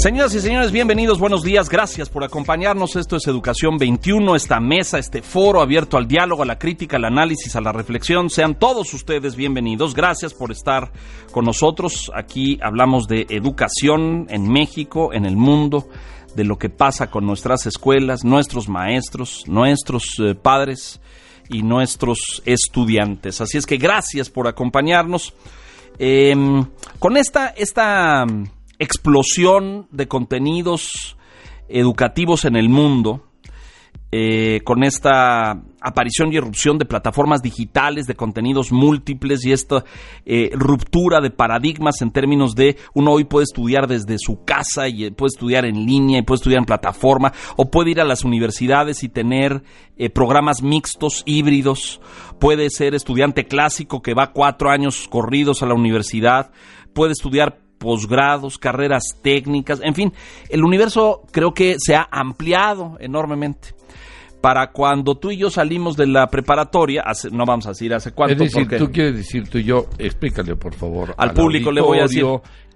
[0.00, 2.96] Señoras y señores, bienvenidos, buenos días, gracias por acompañarnos.
[2.96, 7.04] Esto es Educación 21, esta mesa, este foro abierto al diálogo, a la crítica, al
[7.04, 8.30] análisis, a la reflexión.
[8.30, 9.94] Sean todos ustedes bienvenidos.
[9.94, 10.90] Gracias por estar
[11.32, 12.10] con nosotros.
[12.16, 15.90] Aquí hablamos de educación en México, en el mundo,
[16.34, 21.02] de lo que pasa con nuestras escuelas, nuestros maestros, nuestros eh, padres
[21.50, 23.42] y nuestros estudiantes.
[23.42, 25.34] Así es que gracias por acompañarnos.
[25.98, 26.64] Em,
[26.98, 28.24] con esta, esta
[28.80, 31.16] explosión de contenidos
[31.68, 33.26] educativos en el mundo,
[34.10, 39.84] eh, con esta aparición y erupción de plataformas digitales, de contenidos múltiples y esta
[40.24, 45.04] eh, ruptura de paradigmas en términos de uno hoy puede estudiar desde su casa y
[45.04, 48.24] eh, puede estudiar en línea y puede estudiar en plataforma o puede ir a las
[48.24, 49.62] universidades y tener
[50.14, 52.00] programas mixtos, híbridos,
[52.40, 56.50] puede ser estudiante clásico que va cuatro años corridos a la universidad,
[56.94, 60.12] puede estudiar posgrados, carreras técnicas, en fin,
[60.50, 63.74] el universo creo que se ha ampliado enormemente.
[64.42, 68.42] Para cuando tú y yo salimos de la preparatoria, no vamos a decir hace cuánto.
[68.42, 71.14] Es decir, tú quieres decir tú y yo, explícale por favor.
[71.16, 72.24] Al, público le voy a decir.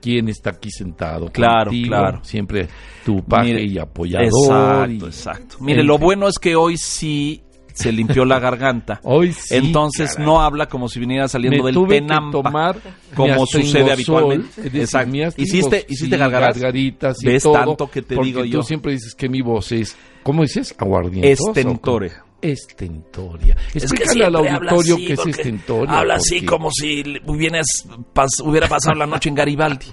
[0.00, 1.30] quién está aquí sentado.
[1.30, 2.20] Claro, claro.
[2.22, 2.69] Siempre
[3.05, 4.27] tu paje y apoyador.
[4.27, 5.56] Exacto, exacto.
[5.60, 7.44] Mire, lo bueno es que hoy sí
[7.75, 9.00] se limpió la garganta.
[9.05, 12.77] Hoy sí, Entonces no habla como si viniera saliendo del penampa, tomar
[13.14, 14.66] como sucede habitualmente.
[14.81, 15.14] Exacto.
[15.36, 18.61] Hiciste, hiciste gargaritas y ¿Ves todo, tanto que te digo yo?
[18.61, 20.75] tú siempre dices que mi voz es, ¿cómo dices?
[20.78, 21.33] Aguardiente.
[21.33, 23.56] Estentore estentoria.
[23.75, 25.98] Explícale al auditorio qué es estentoria.
[25.98, 29.87] Habla así como si hubiera pasado la noche en Garibaldi.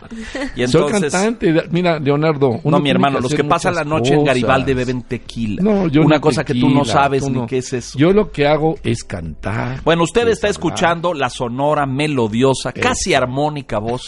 [0.56, 1.64] Y entonces, Soy cantante.
[1.72, 2.60] Mira, Leonardo.
[2.64, 5.62] No, mi hermano, los que pasan la noche en Garibaldi beben tequila.
[5.62, 7.98] No, yo Una cosa que tú no sabes ni qué es eso.
[7.98, 9.82] Yo lo que hago es cantar.
[9.84, 14.06] Bueno, usted está escuchando la sonora, melodiosa, casi armónica voz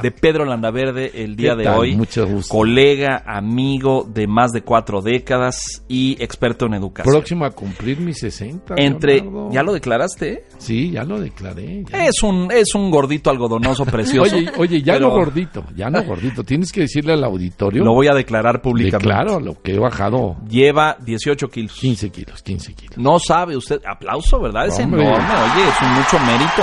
[0.00, 1.94] de Pedro Landaverde el día de hoy.
[1.94, 2.52] Mucho gusto.
[2.54, 7.12] Colega, amigo de más de cuatro décadas y experto en educación.
[7.12, 8.74] Próximo a cumplir cumplir mis 60.
[8.76, 10.44] Entre, ¿Ya lo declaraste?
[10.58, 11.84] Sí, ya lo declaré.
[11.92, 14.36] Es, un, es un gordito algodonoso precioso.
[14.36, 16.44] oye, oye, ya no gordito, ya no gordito.
[16.44, 17.84] Tienes que decirle al auditorio.
[17.84, 19.08] Lo voy a declarar públicamente.
[19.08, 20.36] Claro, lo que he bajado.
[20.48, 21.72] Lleva 18 kilos.
[21.80, 22.98] 15 kilos, 15 kilos.
[22.98, 23.80] No sabe usted.
[23.84, 24.68] Aplauso, ¿verdad?
[24.68, 25.08] Es enorme.
[25.08, 26.62] Oye, es un mucho mérito.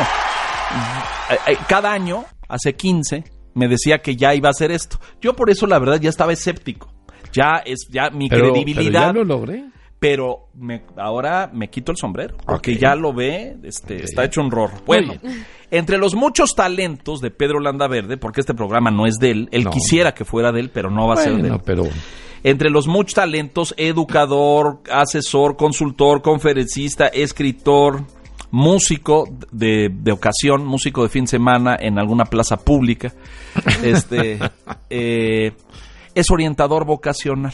[1.31, 3.23] Eh, eh, cada año, hace 15,
[3.55, 4.99] me decía que ya iba a hacer esto.
[5.21, 6.93] Yo por eso, la verdad, ya estaba escéptico.
[7.33, 9.11] Ya es, ya mi credibilidad.
[9.11, 9.65] Pero ya lo logré
[9.99, 14.47] pero me, ahora me quito el sombrero, porque ya lo ve, este, está hecho un
[14.47, 14.71] horror.
[14.85, 15.13] Bueno,
[15.71, 19.69] entre los muchos talentos de Pedro Landaverde, porque este programa no es de él, él
[19.69, 21.61] quisiera que fuera de él, pero no va a ser de él.
[21.65, 21.83] Pero...
[22.41, 28.05] Entre los muchos talentos, educador, asesor, consultor, conferencista, escritor,
[28.49, 33.13] músico de, de, ocasión, músico de fin de semana en alguna plaza pública,
[33.83, 34.39] este,
[34.89, 35.51] eh,
[36.15, 37.53] es orientador vocacional.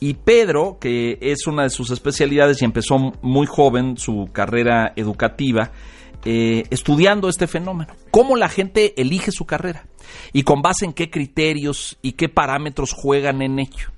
[0.00, 5.72] Y Pedro, que es una de sus especialidades y empezó muy joven su carrera educativa,
[6.24, 7.94] eh, estudiando este fenómeno.
[8.10, 9.86] ¿Cómo la gente elige su carrera?
[10.32, 13.90] Y con base en qué criterios y qué parámetros juegan en ello.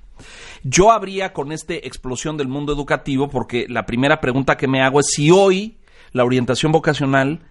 [0.63, 4.99] Yo habría con esta explosión del mundo educativo, porque la primera pregunta que me hago
[4.99, 5.77] es si hoy
[6.13, 7.41] la orientación vocacional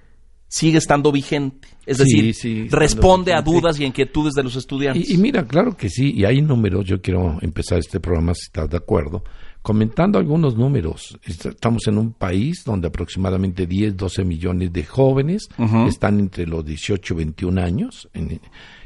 [0.50, 1.68] sigue estando vigente.
[1.86, 5.08] Es decir, responde a dudas y inquietudes de los estudiantes.
[5.08, 8.68] Y, mira, claro que sí, y hay números, yo quiero empezar este programa si estás
[8.68, 9.24] de acuerdo,
[9.62, 11.18] comentando algunos números.
[11.24, 15.48] Estamos en un país donde aproximadamente 10, 12 millones de jóvenes
[15.88, 18.08] están entre los 18 y 21 años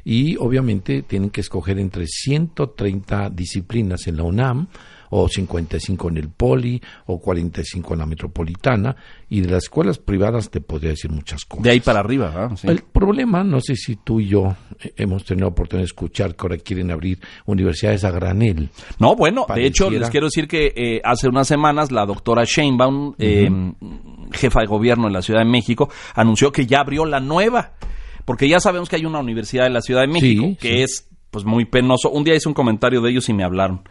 [0.05, 4.69] y obviamente tienen que escoger entre 130 disciplinas en la UNAM
[5.11, 8.97] o 55 en el Poli, o 45 en la Metropolitana,
[9.29, 11.65] y de las escuelas privadas te podría decir muchas cosas.
[11.65, 14.57] De ahí para arriba, El problema, no sé si tú y yo
[14.97, 18.71] hemos tenido oportunidad de escuchar que ahora quieren abrir universidades a granel.
[18.99, 23.15] No, bueno, de hecho, les quiero decir que eh, hace unas semanas la doctora Sheinbaum,
[23.19, 23.51] eh,
[24.33, 27.75] jefa de gobierno en la Ciudad de México, anunció que ya abrió la nueva
[28.25, 31.45] porque ya sabemos que hay una universidad en la Ciudad de México que es pues
[31.45, 32.11] muy penoso.
[32.11, 33.83] Un día hice un comentario de ellos y me hablaron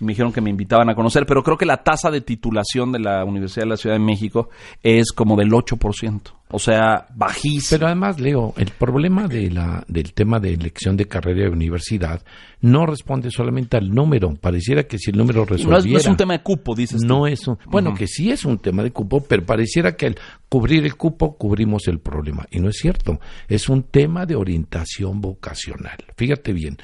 [0.00, 2.92] y me dijeron que me invitaban a conocer, pero creo que la tasa de titulación
[2.92, 4.50] de la Universidad de la Ciudad de México
[4.82, 7.78] es como del 8%, o sea, bajísimo.
[7.78, 12.22] Pero además, Leo, el problema de la, del tema de elección de carrera de universidad
[12.60, 14.34] no responde solamente al número.
[14.34, 15.78] Pareciera que si el número resolviera...
[15.78, 17.06] No es, no es un tema de cupo, dices tú.
[17.06, 20.16] No es un, bueno, que sí es un tema de cupo, pero pareciera que al
[20.48, 22.46] cubrir el cupo cubrimos el problema.
[22.50, 23.18] Y no es cierto.
[23.48, 25.98] Es un tema de orientación vocacional.
[26.16, 26.76] Fíjate bien.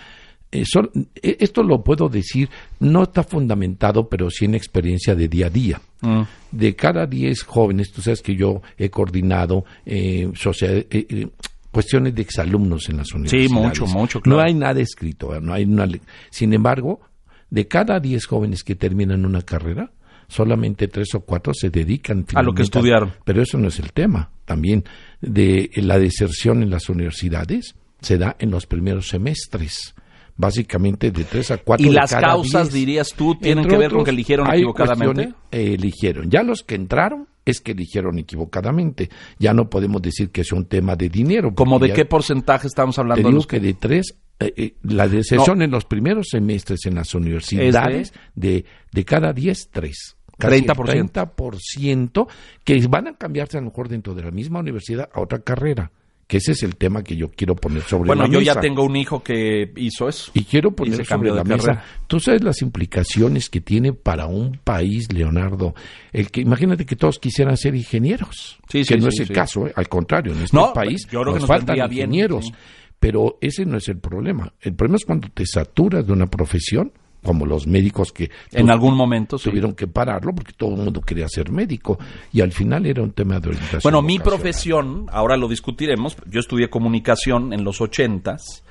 [0.53, 0.91] Eso,
[1.21, 5.51] e, esto lo puedo decir, no está fundamentado, pero sí en experiencia de día a
[5.51, 5.81] día.
[6.03, 6.23] Mm.
[6.51, 11.29] De cada 10 jóvenes, tú sabes que yo he coordinado eh, eh, eh,
[11.71, 13.51] cuestiones de exalumnos en las Sí, universidades.
[13.51, 14.37] mucho, mucho, claro.
[14.37, 15.89] No hay nada escrito, no hay una
[16.31, 17.01] Sin embargo,
[17.49, 19.91] de cada 10 jóvenes que terminan una carrera,
[20.29, 23.13] solamente tres o cuatro se dedican A lo que estudiaron.
[23.25, 24.31] Pero eso no es el tema.
[24.45, 24.85] También
[25.21, 29.95] de la deserción en las universidades se da en los primeros semestres.
[30.37, 32.75] Básicamente de tres a cuatro ¿Y de las cada causas, diez.
[32.75, 35.35] dirías tú, tienen Entre que ver con otros, que eligieron hay equivocadamente?
[35.51, 36.31] eh, eligieron.
[36.31, 39.11] Ya los que entraron es que eligieron equivocadamente.
[39.39, 41.55] Ya no podemos decir que es un tema de dinero.
[41.55, 43.29] ¿Como de qué porcentaje estamos te hablando?
[43.29, 47.15] de digo que de tres, eh, eh, la deserción en los primeros semestres en las
[47.15, 50.17] universidades, de, de cada diez, tres.
[50.39, 51.35] Casi el 30%.
[51.37, 52.27] 30%
[52.65, 55.93] que van a cambiarse a lo mejor dentro de la misma universidad a otra carrera.
[56.33, 58.55] Que ese es el tema que yo quiero poner sobre Bueno, la yo mesa.
[58.55, 60.31] ya tengo un hijo que hizo eso.
[60.33, 61.67] Y quiero Y poner se sobre la de mesa.
[61.67, 61.85] carrera.
[62.07, 65.75] Tú sabes las implicaciones que tiene para un país, Leonardo.
[66.11, 68.59] El que imagínate que todos quisieran ser ingenieros.
[68.71, 69.75] Sí, que sí, no sí, es el caso, ¿eh?
[69.77, 72.51] al contrario, en este No, país yo creo que nos faltan bien, ingenieros.
[72.99, 74.55] Pero ese no es el problema.
[74.63, 78.73] El problema es cuando te saturas de una profesión, como los médicos que En tu-
[78.73, 79.49] algún momento, sí.
[79.51, 81.99] tuvieron que pararlo porque todo el mundo quería ser médico
[82.33, 83.81] y al final era un tema de orientación.
[83.83, 88.65] Bueno, mi profesión, ahora lo discutiremos, yo estudié comunicación en los ochentas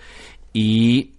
[0.54, 1.12] y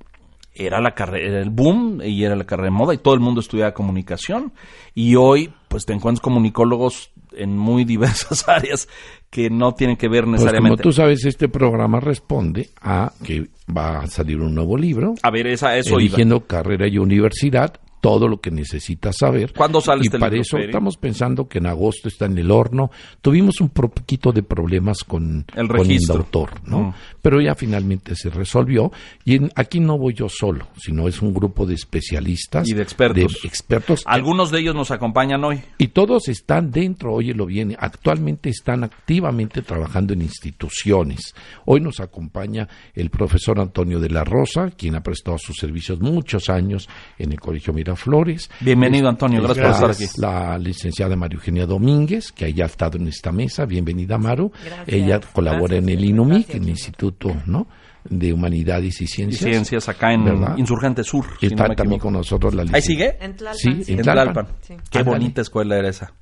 [0.55, 3.21] era la carrera, era el boom y era la carrera de moda y todo el
[3.21, 4.53] mundo estudiaba comunicación
[4.95, 8.89] y hoy pues te encuentras comunicólogos en muy diversas áreas
[9.31, 10.83] que no tienen que ver Pues como necesariamente.
[10.83, 15.47] tú sabes, este programa responde a que va a salir un nuevo libro A ver,
[15.47, 16.01] esa, eso iba.
[16.01, 19.53] eligiendo carrera y universidad, todo lo que necesitas saber.
[19.57, 22.51] ¿Cuándo sale y este para libro, eso estamos pensando que en agosto está en el
[22.51, 22.91] horno.
[23.21, 25.89] Tuvimos un poquito de problemas con, El con.
[25.89, 26.81] Indautor, ¿no?
[26.81, 26.95] Mm.
[27.23, 28.91] Pero ya finalmente se resolvió.
[29.25, 32.69] Y en- aquí no voy yo solo, sino es un grupo de especialistas.
[32.69, 33.39] Y de expertos.
[33.41, 34.03] de expertos.
[34.05, 35.63] Algunos de ellos nos acompañan hoy.
[35.79, 41.35] Y todos están dentro, óyelo bien, actualmente están activamente trabajando en instituciones.
[41.67, 46.49] Hoy nos acompaña el profesor Antonio de la Rosa, quien ha prestado sus servicios muchos
[46.51, 48.51] años en el Colegio Miraflores.
[48.61, 50.21] Bienvenido, Antonio, gracias por estar aquí.
[50.21, 53.65] La licenciada María Eugenia Domínguez, que haya estado en esta mesa.
[53.67, 54.51] Bienvenida, Maru.
[54.65, 54.89] Gracias.
[54.89, 56.05] Ella colabora Gracias, en el.
[56.05, 56.69] INUMIC, Gracias, en el.
[56.71, 57.67] Instituto ¿no?
[58.05, 59.49] de Humanidades y Y Ciencias.
[59.49, 60.57] ciencias acá en ¿Verdad?
[60.57, 61.25] Insurgente Sur.
[61.39, 63.17] si Está no también con nosotros la ¿Ahí lic- sigue?
[63.21, 63.57] En Tlalpan.
[63.59, 63.93] Sí, sí.
[63.93, 64.33] en En Tlalpan.
[64.35, 64.57] Tlalpan.
[64.63, 64.75] Sí.
[64.91, 65.19] Qué Ándale.
[65.19, 66.13] bonita escuela era esa.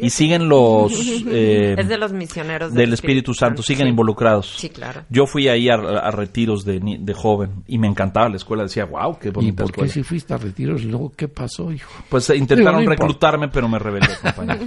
[0.00, 0.92] Y siguen los
[1.28, 3.90] eh, es de los misioneros del Espíritu Santo, siguen sí.
[3.90, 4.54] involucrados.
[4.58, 5.04] Sí, claro.
[5.10, 8.62] Yo fui ahí a, a retiros de, ni- de joven y me encantaba la escuela.
[8.64, 9.92] Decía, wow, qué ¿Y bonita por qué escuela.
[9.92, 11.90] si fuiste a retiros y luego qué pasó, hijo?
[12.08, 13.02] Pues eh, intentaron Digo, no importa.
[13.04, 14.66] reclutarme, pero me rebelé, compañero.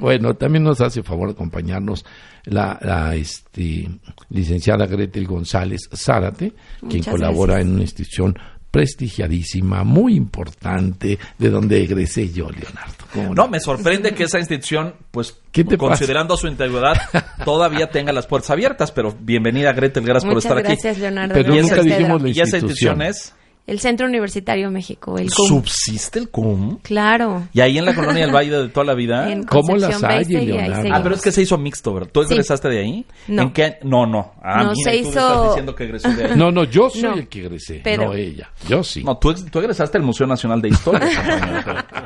[0.00, 2.04] Bueno, también nos hace favor de acompañarnos
[2.44, 3.88] la, la, este,
[4.30, 6.52] licenciada Gretel González Zárate,
[6.88, 7.68] quien colabora gracias.
[7.68, 8.38] en una institución
[8.78, 12.94] prestigiadísima, muy importante, de donde egresé yo, Leonardo.
[13.12, 16.96] ¿Cómo No, me sorprende que esa institución, pues, ¿Qué te considerando su integridad,
[17.44, 18.92] todavía tenga las puertas abiertas.
[18.92, 21.00] Pero bienvenida, Gretel, gracias por estar gracias, aquí.
[21.00, 21.34] Leonardo.
[21.34, 23.02] Pero Y Gracias esa, nunca dijimos la y esa institución institución.
[23.02, 23.34] es...
[23.68, 25.46] El Centro Universitario México, el CUM.
[25.48, 26.78] ¿Subsiste el CUM?
[26.82, 27.48] Claro.
[27.52, 29.30] Y ahí en la colonia del Valle de toda la vida.
[29.30, 30.88] En ¿Cómo las hay, Leonardo?
[30.92, 32.08] Ah, pero es que se hizo mixto, ¿verdad?
[32.10, 32.32] ¿Tú Sí.
[32.32, 33.06] egresaste de ahí?
[33.28, 33.42] No.
[33.42, 33.76] ¿En qué?
[33.82, 34.32] No, no.
[34.42, 36.30] Ah, No, mira, se tú hizo- estás diciendo que egresó de ahí.
[36.34, 37.14] No, no, yo soy No.
[37.14, 38.06] el que egresé, Pedro.
[38.06, 38.50] no ella.
[38.66, 39.04] Yo sí.
[39.04, 41.00] No, tú, tú egresaste al Museo Nacional de Historia.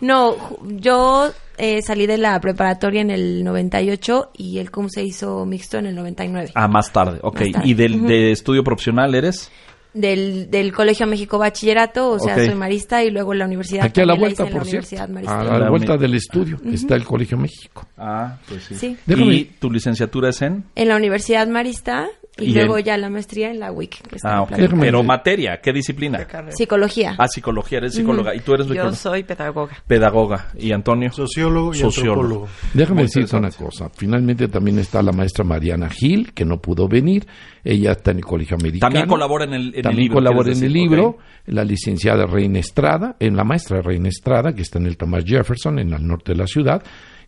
[0.00, 5.46] No, yo eh, salí de la preparatoria en el 98 y el CUM se hizo
[5.46, 6.50] mixto en el 99.
[6.56, 7.20] ah, más tarde.
[7.22, 7.40] Ok.
[7.40, 7.68] Más tarde.
[7.68, 8.06] ¿Y del Ujú.
[8.08, 9.48] de estudio profesional eres?
[9.94, 12.46] Del, del Colegio México Bachillerato, o sea, Ok.
[12.46, 13.84] soy marista y luego la universidad.
[13.84, 14.88] Aquí a la vuelta, la por cierto.
[14.96, 17.86] Universidad A la La vuelta del estudio está el Colegio México.
[17.98, 18.74] Ah, pues sí.
[18.76, 18.96] Sí.
[19.06, 20.64] ¿Y tu licenciatura es en?
[20.74, 22.08] En la Universidad Marista
[22.38, 24.08] y, Y luego en- ya la maestría en la WIC.
[24.08, 24.48] que está Ah, en ok.
[24.48, 24.62] Playa.
[24.64, 26.26] Déjame- Pero materia, ¿qué disciplina?
[26.50, 27.14] Psicología.
[27.18, 28.34] Ah, psicología, eres psicóloga.
[28.34, 28.96] ¿Y tú eres Yo psicóloga?
[28.96, 29.76] soy pedagoga.
[29.86, 30.48] pedagoga?
[30.58, 31.10] ¿Y Antonio?
[31.12, 32.20] Sociólogo y Sociólogo.
[32.22, 32.48] antropólogo.
[32.74, 33.90] Déjame Muy decirte una cosa.
[33.94, 37.26] Finalmente también está la maestra Mariana Gil, que no pudo venir.
[37.64, 38.90] Ella está en el Colegio Americano.
[38.90, 40.14] También colabora en el, en el También libro.
[40.14, 41.18] colabora ¿quieres en el libro.
[41.46, 45.78] La licenciada Reina Estrada, en la maestra Reina Estrada, que está en el Thomas Jefferson,
[45.78, 46.82] en el norte de la ciudad.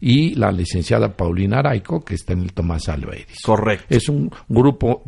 [0.07, 3.37] Y la licenciada Paulina Araico, que está en el Tomás Alva Edison.
[3.43, 3.87] Correcto.
[3.89, 5.03] Es un grupo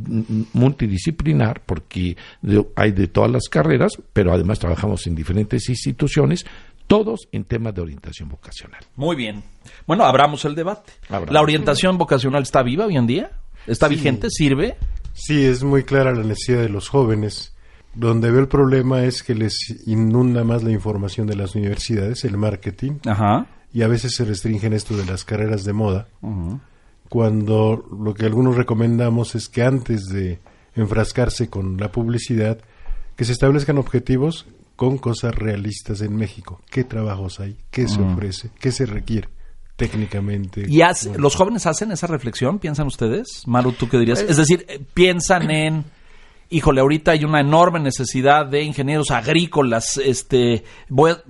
[0.54, 6.46] multidisciplinar porque de- hay de todas las carreras, pero además trabajamos en diferentes instituciones,
[6.86, 8.80] todos en temas de orientación vocacional.
[8.96, 9.42] Muy bien.
[9.86, 10.92] Bueno, abramos el debate.
[11.08, 11.32] Abramos.
[11.32, 13.30] ¿La orientación vocacional está viva hoy en día?
[13.66, 13.96] ¿Está Sí.
[13.96, 14.28] vigente?
[14.30, 14.76] ¿Sirve?
[15.12, 17.52] Sí, es muy clara la necesidad de los jóvenes.
[17.94, 22.36] Donde veo el problema es que les inunda más la información de las universidades, el
[22.36, 23.46] marketing, Ajá.
[23.76, 26.08] Y a veces se restringen esto de las carreras de moda,
[27.10, 30.38] cuando lo que algunos recomendamos es que antes de
[30.74, 32.58] enfrascarse con la publicidad,
[33.16, 36.60] que se establezcan objetivos con cosas realistas en México.
[36.70, 37.58] ¿Qué trabajos hay?
[37.70, 38.48] ¿Qué se ofrece?
[38.58, 39.28] ¿Qué se requiere
[39.76, 40.64] técnicamente?
[40.68, 41.22] ¿Y hace- Bueno.
[41.24, 42.58] los jóvenes hacen esa reflexión?
[42.58, 43.42] ¿Piensan ustedes?
[43.46, 44.20] Maru, ¿tú qué dirías?
[44.22, 45.84] es decir, eh, piensan en,
[46.48, 51.22] híjole, ahorita hay una enorme necesidad de ingenieros agrícolas, este, voy a-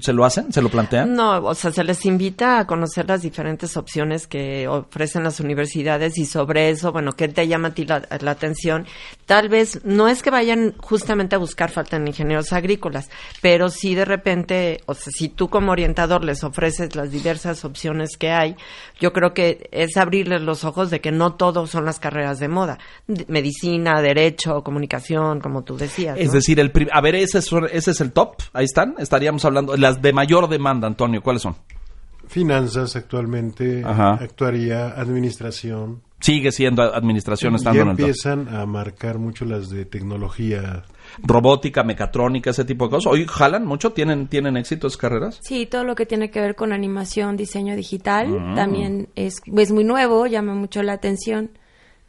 [0.00, 0.52] ¿se lo hacen?
[0.52, 1.14] ¿Se lo plantean?
[1.14, 6.18] No, o sea, se les invita a conocer las diferentes opciones que ofrecen las universidades
[6.18, 8.86] y sobre eso, bueno, ¿qué te llama a ti la, la atención?
[9.26, 13.08] Tal vez no es que vayan justamente a buscar falta en ingenieros agrícolas,
[13.40, 18.16] pero sí de repente, o sea, si tú como orientador les ofreces las diversas opciones
[18.16, 18.56] que hay,
[19.00, 22.48] yo creo que es abrirles los ojos de que no todo son las carreras de
[22.48, 22.78] moda.
[23.28, 26.18] Medicina, derecho, comunicación, como tú decías.
[26.18, 29.69] Es decir, el a ver, ese es, ese es el top, ahí están, estaríamos hablando,
[29.76, 31.56] las de mayor demanda, Antonio, ¿cuáles son?
[32.26, 34.12] Finanzas actualmente, Ajá.
[34.14, 39.86] actuaría, administración, Sigue siendo administración ya estando en el empiezan a marcar mucho las de
[39.86, 40.82] tecnología.
[41.22, 43.10] Robótica, mecatrónica, ese tipo de cosas.
[43.10, 45.40] Hoy jalan mucho, tienen, tienen éxito esas carreras.
[45.42, 49.82] Sí, todo lo que tiene que ver con animación, diseño digital, también es, es muy
[49.82, 51.52] nuevo, llama mucho la atención.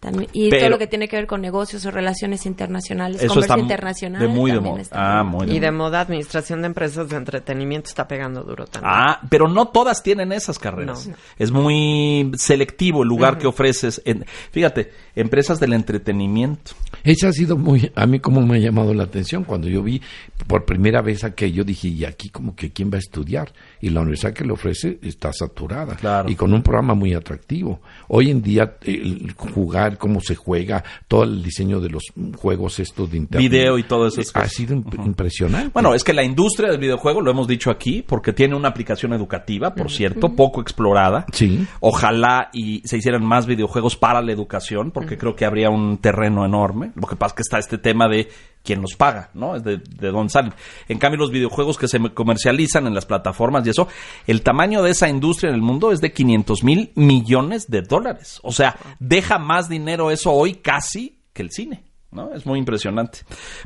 [0.01, 3.27] También, y Pero- todo lo que tiene que ver con negocios o relaciones internacionales, Eso
[3.35, 4.19] comercio está internacional.
[4.19, 4.81] de muy de también moda.
[4.81, 6.01] está Ah, muy- muy de Y de moda.
[6.01, 8.91] administración de empresas de entretenimiento está pegando duro también.
[8.93, 11.07] Ah, pero no todas tienen esas carreras.
[11.07, 11.15] No.
[11.37, 14.01] Es muy selectivo el lugar que ofreces.
[14.03, 16.71] En, fíjate, empresas del entretenimiento.
[17.03, 20.01] Esa ha sido muy, a mí como me ha llamado la atención cuando yo vi
[20.47, 23.53] por primera vez aquello, dije, y aquí como que quién va a estudiar.
[23.79, 25.95] Y la universidad que le ofrece está saturada.
[25.95, 26.27] Claro.
[26.27, 27.81] Y con un programa muy atractivo.
[28.07, 32.03] Hoy en día, el jugar, cómo se juega, todo el diseño de los
[32.37, 33.49] juegos estos de internet.
[33.49, 34.21] Video y todo eso.
[34.33, 35.71] Ha sido imp- impresionante.
[35.73, 39.13] Bueno, es que la industria del videojuego, lo hemos dicho aquí, porque tiene una aplicación
[39.13, 41.25] educativa, por cierto, poco explorada.
[41.33, 41.65] Sí.
[41.79, 46.45] Ojalá y se hicieran más videojuegos para la educación, porque creo que habría un terreno
[46.45, 46.91] enorme.
[46.95, 48.29] Lo que pasa es que está este tema de
[48.63, 49.55] quién los paga, ¿no?
[49.55, 50.53] Es de, de salen.
[50.87, 53.87] En cambio, los videojuegos que se comercializan en las plataformas y eso,
[54.27, 58.39] el tamaño de esa industria en el mundo es de 500 mil millones de dólares.
[58.43, 62.33] O sea, deja más dinero eso hoy casi que el cine, ¿no?
[62.33, 63.19] Es muy impresionante.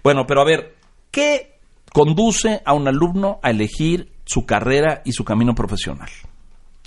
[0.04, 0.76] Bueno, pero a ver,
[1.12, 1.60] ¿qué
[1.92, 6.10] conduce a un alumno a elegir su carrera y su camino profesional?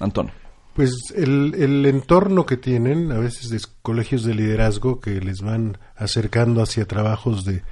[0.00, 0.32] Antonio.
[0.74, 5.78] Pues el, el entorno que tienen, a veces de colegios de liderazgo que les van
[5.96, 7.64] acercando hacia trabajos de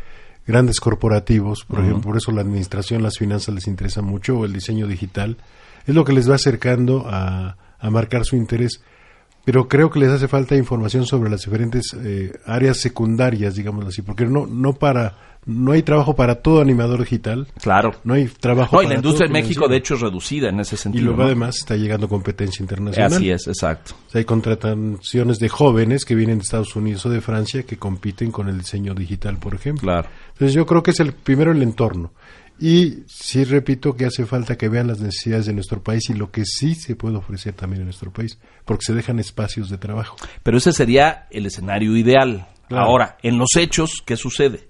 [0.47, 4.53] grandes corporativos, por ejemplo, por eso la administración, las finanzas les interesa mucho, o el
[4.53, 5.37] diseño digital,
[5.87, 8.81] es lo que les va acercando a, a marcar su interés.
[9.45, 14.03] Pero creo que les hace falta información sobre las diferentes eh, áreas secundarias, digámoslo así,
[14.03, 17.95] porque no, no para, no hay trabajo para todo animador digital, Claro.
[18.05, 20.59] no hay trabajo No, y para la industria en México, de hecho, es reducida en
[20.61, 21.05] ese y sentido.
[21.05, 21.27] luego ¿no?
[21.27, 23.13] además está llegando competencia internacional.
[23.15, 23.95] Así es, exacto.
[24.07, 27.77] O sea, hay contrataciones de jóvenes que vienen de Estados Unidos o de Francia que
[27.79, 29.83] compiten con el diseño digital, por ejemplo.
[29.83, 30.09] Claro.
[30.33, 32.13] Entonces yo creo que es el primero el entorno.
[32.59, 36.31] Y sí repito que hace falta que vean las necesidades de nuestro país y lo
[36.31, 40.17] que sí se puede ofrecer también en nuestro país, porque se dejan espacios de trabajo.
[40.43, 42.49] Pero ese sería el escenario ideal.
[42.69, 42.87] Claro.
[42.87, 44.69] Ahora, en los hechos, ¿qué sucede?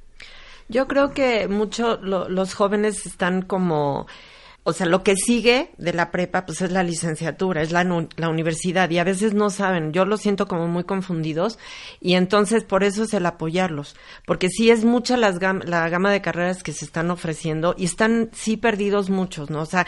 [0.68, 4.06] Yo creo que mucho lo- los jóvenes están como,
[4.64, 7.84] o sea, lo que sigue de la prepa, pues es la licenciatura, es la,
[8.16, 11.58] la universidad, y a veces no saben, yo los siento como muy confundidos,
[12.00, 13.94] y entonces por eso es el apoyarlos,
[14.26, 17.84] porque sí es mucha las gam- la gama de carreras que se están ofreciendo, y
[17.84, 19.60] están sí perdidos muchos, ¿no?
[19.60, 19.86] O sea,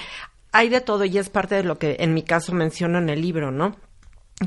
[0.53, 3.21] hay de todo, y es parte de lo que en mi caso menciono en el
[3.21, 3.77] libro, ¿no?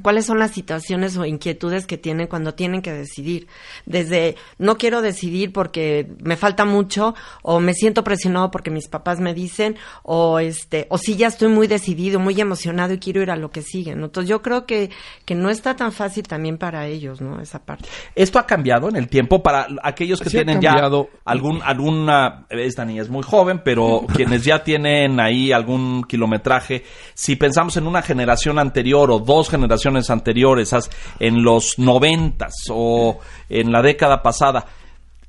[0.02, 3.48] ¿Cuáles son las situaciones o inquietudes que tienen cuando tienen que decidir?
[3.86, 9.20] Desde no quiero decidir porque me falta mucho o me siento presionado porque mis papás
[9.20, 13.32] me dicen o este o si ya estoy muy decidido, muy emocionado y quiero ir
[13.32, 14.06] a lo que sigue, ¿no?
[14.06, 14.92] Entonces yo creo que
[15.26, 17.42] que no está tan fácil también para ellos, ¿no?
[17.42, 17.90] Esa parte.
[18.16, 20.90] Esto ha cambiado en el tiempo para aquellos que Sí tienen ya
[21.26, 27.36] algún alguna esta niña es muy joven, pero quienes ya tienen ahí algún kilometraje, si
[27.36, 30.74] pensamos en una generación anterior o dos generaciones anteriores,
[31.20, 33.20] en los noventas o
[33.50, 34.66] en la década pasada,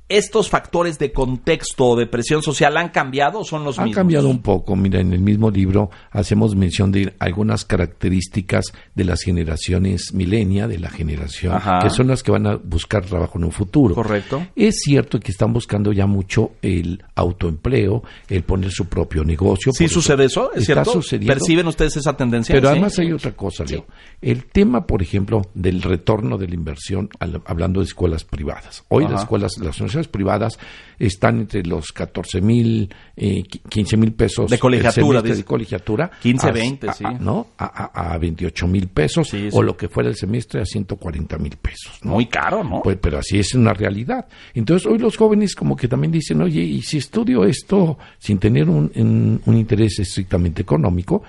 [0.09, 3.95] ¿Estos factores de contexto o de presión social han cambiado o son los Han mismos?
[4.01, 4.75] cambiado un poco.
[4.75, 10.77] Mira, en el mismo libro hacemos mención de algunas características de las generaciones milenia, de
[10.77, 11.79] la generación, Ajá.
[11.81, 13.95] que son las que van a buscar trabajo en un futuro.
[13.95, 14.45] Correcto.
[14.55, 19.71] Es cierto que están buscando ya mucho el autoempleo, el poner su propio negocio.
[19.73, 20.51] ¿Sí sucede eso?
[20.53, 20.91] ¿Es está cierto?
[20.91, 21.33] sucediendo.
[21.33, 22.53] ¿Perciben ustedes esa tendencia?
[22.53, 22.71] Pero Sí.
[22.73, 23.85] además hay otra cosa, Leo.
[24.21, 28.83] El tema, por ejemplo, del retorno de la inversión, al- hablando de escuelas privadas.
[28.89, 29.13] Hoy Ajá.
[29.13, 30.59] las escuelas, las universidades privadas
[30.99, 34.49] están entre los 14 mil, eh, qui- 15 mil pesos.
[34.49, 35.37] De colegiatura, dice.
[35.37, 36.11] de colegiatura.
[36.21, 37.03] 15, a- 20, a- sí.
[37.05, 37.47] a- ¿No?
[37.57, 39.27] A 28 mil pesos.
[39.29, 39.57] Sí, sí.
[39.57, 41.99] O lo que fuera el semestre a 140 mil pesos.
[42.03, 42.11] ¿no?
[42.13, 42.81] Muy caro, ¿no?
[42.81, 44.27] Pues, pero así es una realidad.
[44.53, 48.69] Entonces, hoy los jóvenes como que también dicen, oye, y si estudio esto sin tener
[48.69, 51.23] un, un- un interés estrictamente económico,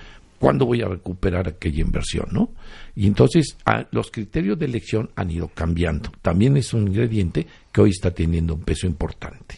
[0.45, 2.51] ¿cuándo voy a recuperar aquella inversión, no?
[2.95, 3.57] Y entonces,
[3.89, 6.11] los criterios de elección han ido cambiando.
[6.21, 9.55] También es un ingrediente que hoy está teniendo un peso importante.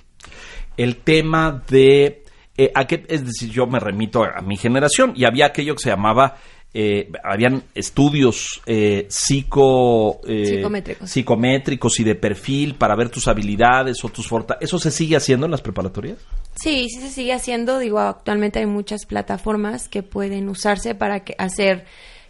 [0.78, 2.24] el tema de
[2.56, 5.76] eh, a qué es decir yo me remito a, a mi generación y había aquello
[5.76, 6.38] que se llamaba
[6.74, 11.10] eh, habían estudios eh, psico eh, Psicométricos.
[11.10, 15.46] psicométricos y de perfil para ver tus habilidades o tus fortalezas eso se sigue haciendo
[15.46, 16.18] en las preparatorias
[16.60, 17.78] Sí, sí se sigue haciendo.
[17.78, 21.86] Digo, actualmente hay muchas plataformas que pueden usarse para que hacer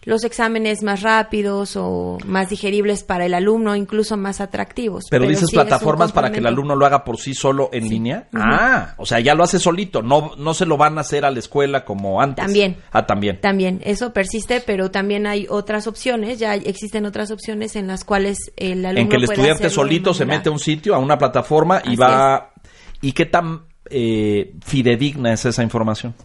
[0.07, 5.03] los exámenes más rápidos o más digeribles para el alumno, incluso más atractivos.
[5.11, 8.29] pero, dices sí plataformas para que el alumno lo haga por sí solo en línea.
[8.33, 11.31] Ah o sea ya lo hace solito no no se lo van a hacer a
[11.31, 12.45] la escuela como antes.
[12.45, 12.77] También.
[12.93, 13.41] ah también.
[13.41, 18.37] También, eso persiste, pero también hay otras opciones, ya existen otras opciones en las cuales
[18.55, 21.81] el alumno en que el estudiante solito se mete a un sitio, a una plataforma
[21.83, 22.53] y Así va...
[23.01, 26.15] ¿Y qué tan eh, fidedigna es esa información?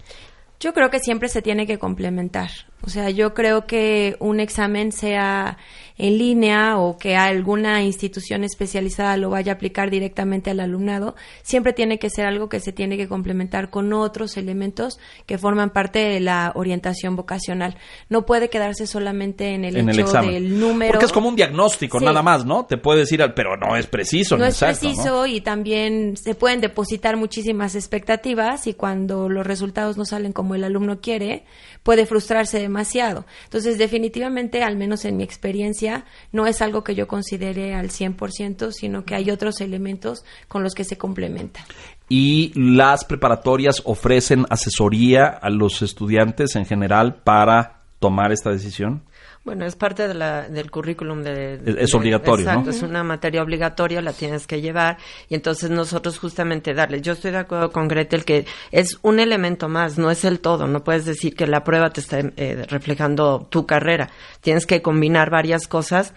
[0.63, 2.51] Yo creo que siempre se tiene que complementar.
[2.83, 5.59] O sea, yo creo que un examen sea
[5.99, 11.73] en línea o que alguna institución especializada lo vaya a aplicar directamente al alumnado, siempre
[11.73, 15.99] tiene que ser algo que se tiene que complementar con otros elementos que forman parte
[16.01, 17.77] de la orientación vocacional.
[18.09, 20.33] No puede quedarse solamente en el en el hecho examen.
[20.33, 20.93] del número.
[20.93, 22.05] Porque es como un diagnóstico, Sí.
[22.05, 22.65] nada más, ¿no?
[22.67, 24.37] Te puede decir, al- pero no es preciso.
[24.37, 24.93] no es exacto, ¿no?
[24.95, 30.55] preciso y también se pueden depositar muchísimas expectativas y cuando los resultados no salen como
[30.55, 31.45] el alumno quiere,
[31.83, 33.25] puede frustrarse demasiado.
[33.45, 38.73] Entonces, definitivamente, al menos en mi experiencia, no es algo que yo considere al 100%,
[38.73, 41.65] sino que hay otros elementos con los que se complementan.
[42.09, 49.03] Y las preparatorias ofrecen asesoría a los estudiantes en general para tomar esta decisión.
[49.45, 51.55] Bueno, es parte de la, del currículum de...
[51.55, 52.51] Es- es de- obligatorio, ¿no?
[52.53, 57.01] Exacto, es una materia obligatoria, la tienes que llevar y entonces nosotros justamente darle.
[57.01, 60.69] Yo estoy de acuerdo con Gretel que es un elemento más, no es el todo.
[60.69, 64.11] No puedes decir que la prueba te está eh, reflejando tu carrera.
[64.43, 66.15] Tienes que combinar varias cosas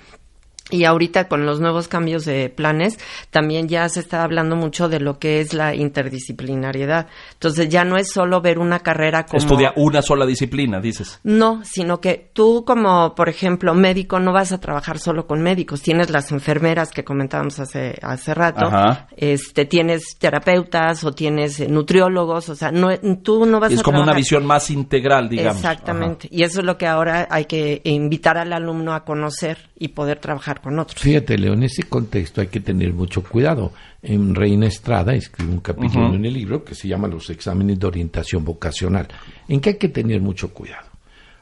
[0.71, 2.97] y ahorita con los nuevos cambios de planes,
[3.29, 7.07] también ya se está hablando mucho de lo que es la interdisciplinariedad.
[7.33, 9.37] Entonces ya no es solo ver una carrera como...
[9.37, 11.19] Estudia una sola disciplina, dices.
[11.23, 15.81] No, sino que tú como, por ejemplo, médico, no vas a trabajar solo con médicos.
[15.81, 18.65] Tienes las enfermeras que comentábamos hace, hace rato.
[18.65, 19.07] Ajá.
[19.15, 22.49] Este, tienes terapeutas o tienes eh, nutriólogos.
[22.49, 22.89] O sea, no,
[23.21, 25.57] tú no vas Es a como una trabajar- visión más integral, digamos.
[25.57, 26.27] Exactamente.
[26.31, 30.19] Y eso es lo que ahora hay que invitar al alumno a conocer y poder
[30.19, 31.01] trabajar con otros.
[31.01, 33.73] Fíjate, Leo, en ese contexto hay que tener mucho cuidado.
[34.01, 37.87] En Reina Estrada escribe un capítulo en el libro que se llama Los exámenes de
[37.87, 39.07] orientación vocacional,
[39.47, 40.87] en que hay que tener mucho cuidado.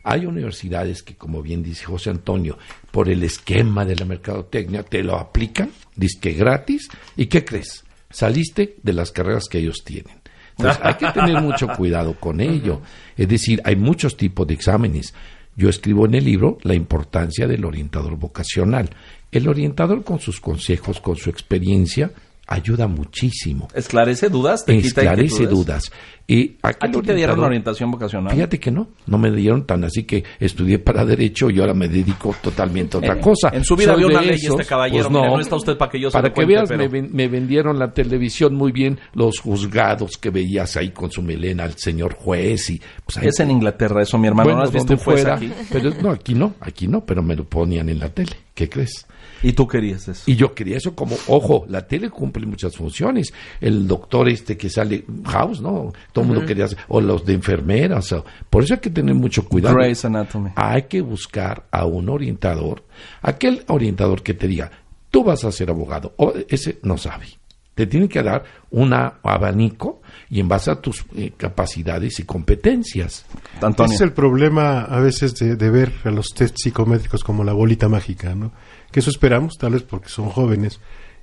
[0.04, 2.58] Hay universidades que, como bien dice José Antonio,
[2.92, 7.86] por el esquema de la mercadotecnia, te lo aplican, disque gratis, ¿y qué crees?
[8.10, 10.24] Saliste de las carreras que ellos tienen.
[10.58, 12.82] Entonces, hay que tener mucho cuidado con ello.
[13.18, 15.14] Es decir, hay muchos tipos de exámenes.
[15.56, 18.90] Yo escribo en el libro la importancia del orientador vocacional.
[19.32, 22.12] El orientador con sus consejos, con su experiencia,
[22.48, 23.68] ayuda muchísimo.
[23.74, 24.66] ¿Esclarece dudas?
[24.66, 25.92] ¿Te Esclarece dudas.
[26.26, 28.34] Y ¿A ti te dieron orientación vocacional?
[28.34, 31.90] Fíjate que no, no me dieron tan así que estudié para derecho y ahora me
[31.90, 33.50] dedico totalmente a otra cosa.
[33.52, 35.92] en su vida Soy vio una ley esos, este caballero, pues no está usted para
[35.92, 39.40] que yo Para que cuente, veas, pero- me, me vendieron la televisión muy bien los
[39.40, 43.52] juzgados que veías ahí con su melena al señor juez y pues ahí Es en
[43.52, 44.46] Inglaterra eso, mi hermano.
[44.46, 45.52] bueno, ¿No has visto donde un juez fuera, aquí?
[45.70, 48.32] pero no aquí no, aquí no, pero me lo ponían en la tele.
[48.56, 49.08] ¿Qué crees?
[49.44, 50.24] ¿Y tú querías eso?
[50.26, 53.34] Y yo quería eso como, ojo, la tele cumple muchas funciones.
[53.62, 55.92] El doctor este que sale, House, ¿no?
[56.12, 58.12] Todo el mundo quería hacer, o los de enfermeras.
[58.14, 59.76] o- por eso hay que tener mucho cuidado.
[59.76, 60.52] Grey's Anatomy.
[60.56, 62.84] Hay que buscar a un orientador,
[63.22, 64.72] aquel orientador que te diga,
[65.12, 67.28] tú vas a ser abogado, o ese no sabe.
[67.76, 73.26] Te tiene que dar un abanico y en base a tus eh, capacidades y competencias.
[73.62, 73.86] Antonio.
[73.94, 77.54] Ese es el problema a veces de, de ver a los test psicométricos como la
[77.54, 78.52] bolita mágica, ¿no?
[78.94, 80.80] Que eso esperamos, tal vez porque son jóvenes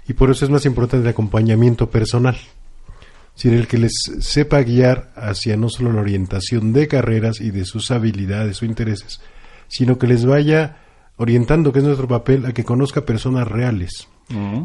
[0.06, 2.36] y por eso es más importante el acompañamiento personal.
[3.34, 7.64] Sin el que les sepa guiar hacia no solo la orientación de carreras y de
[7.64, 9.20] sus habilidades o intereses,
[9.68, 10.76] sino que les vaya
[11.16, 14.08] orientando, que es nuestro papel, a que conozca personas reales.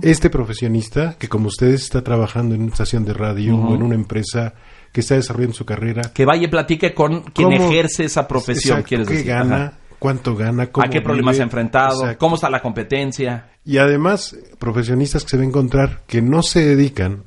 [0.04, 3.96] Este profesionista, que como ustedes está trabajando en una estación de radio o en una
[3.96, 4.54] empresa
[4.92, 8.78] que está desarrollando su carrera, Que vaya y platique con quien ¿Cómo- ejerce esa profesión,
[8.80, 9.28] Exacto, quieres qué decir.
[9.28, 9.78] gana, Ajá.
[10.06, 11.38] Cuánto gana, cómo ¿A qué problemas vive.
[11.38, 12.02] se ha enfrentado?
[12.02, 12.20] Exacto.
[12.20, 13.50] ¿Cómo está la competencia?
[13.66, 17.24] Y además, profesionistas que se va a encontrar que no se dedican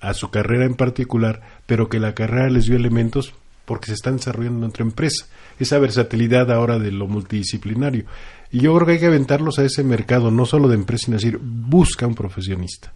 [0.00, 3.32] a su carrera en particular, pero que la carrera les dio elementos
[3.64, 5.26] porque se están desarrollando en otra empresa.
[5.60, 8.06] Esa versatilidad ahora de lo multidisciplinario.
[8.50, 11.18] Y yo creo que hay que aventarlos a ese mercado, no solo de empresa, sino
[11.18, 12.92] decir, busca un profesionista.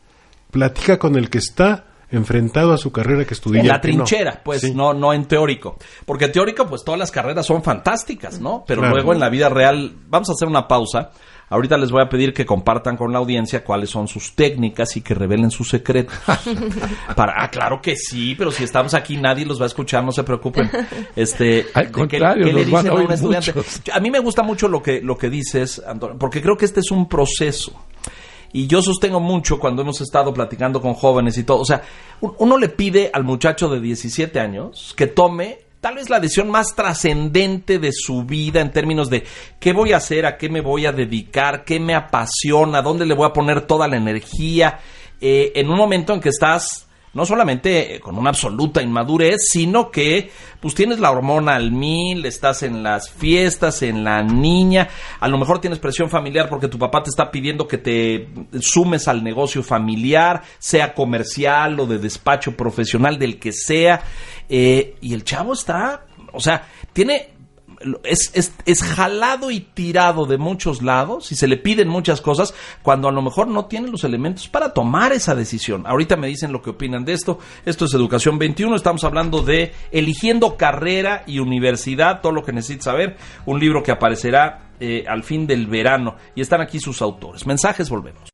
[0.50, 3.60] Platica con el que está enfrentado a su carrera que estudió.
[3.60, 3.80] En la no.
[3.80, 4.74] trinchera, pues, Sí.
[4.74, 5.76] no, no en teórico.
[6.06, 8.64] Porque en teórico, pues todas las carreras son fantásticas, ¿no?
[8.66, 8.94] Pero Claro.
[8.96, 11.10] luego en la vida real, vamos a hacer una pausa.
[11.50, 15.00] Ahorita les voy a pedir que compartan con la audiencia cuáles son sus técnicas y
[15.00, 16.14] que revelen sus secretos.
[17.16, 20.12] Para, ah, claro que sí, pero si estamos aquí nadie los va a escuchar, no
[20.12, 20.70] se preocupen.
[21.16, 23.52] Este, Al ¿qué- contrario, qué le los van dicen a un estudiante?
[23.54, 23.80] muchos.
[23.92, 26.80] A mí me gusta mucho lo que, lo que dices, Antonio, porque creo que este
[26.80, 27.72] es un proceso.
[28.52, 31.60] Y yo sostengo mucho cuando hemos estado platicando con jóvenes y todo.
[31.60, 31.82] O sea,
[32.20, 36.50] un- uno le pide al muchacho de 17 años que tome tal vez la decisión
[36.50, 39.24] más trascendente de su vida en términos de
[39.60, 43.14] qué voy a hacer, a qué me voy a dedicar, qué me apasiona, dónde le
[43.14, 44.80] voy a poner toda la energía.
[45.20, 50.30] eh, en un momento en que estás no solamente con una absoluta inmadurez, sino que
[50.60, 54.88] pues tienes la hormona al mil, estás en las fiestas, en la niña,
[55.20, 58.28] a lo mejor tienes presión familiar porque tu papá te está pidiendo que te
[58.60, 64.02] sumes al negocio familiar, sea comercial o de despacho profesional, del que sea,
[64.48, 67.37] eh, y el chavo está, o sea, tiene
[68.04, 72.54] es, es, es jalado y tirado de muchos lados y se le piden muchas cosas
[72.82, 75.86] cuando a lo mejor no tiene los elementos para tomar esa decisión.
[75.86, 77.38] Ahorita me dicen lo que opinan de esto.
[77.64, 78.74] Esto es Educación 21.
[78.76, 83.16] Estamos hablando de eligiendo carrera y universidad, todo lo que necesitas saber.
[83.46, 87.46] Un libro que aparecerá eh, al fin del verano y están aquí sus autores.
[87.46, 88.28] Mensajes, volvemos.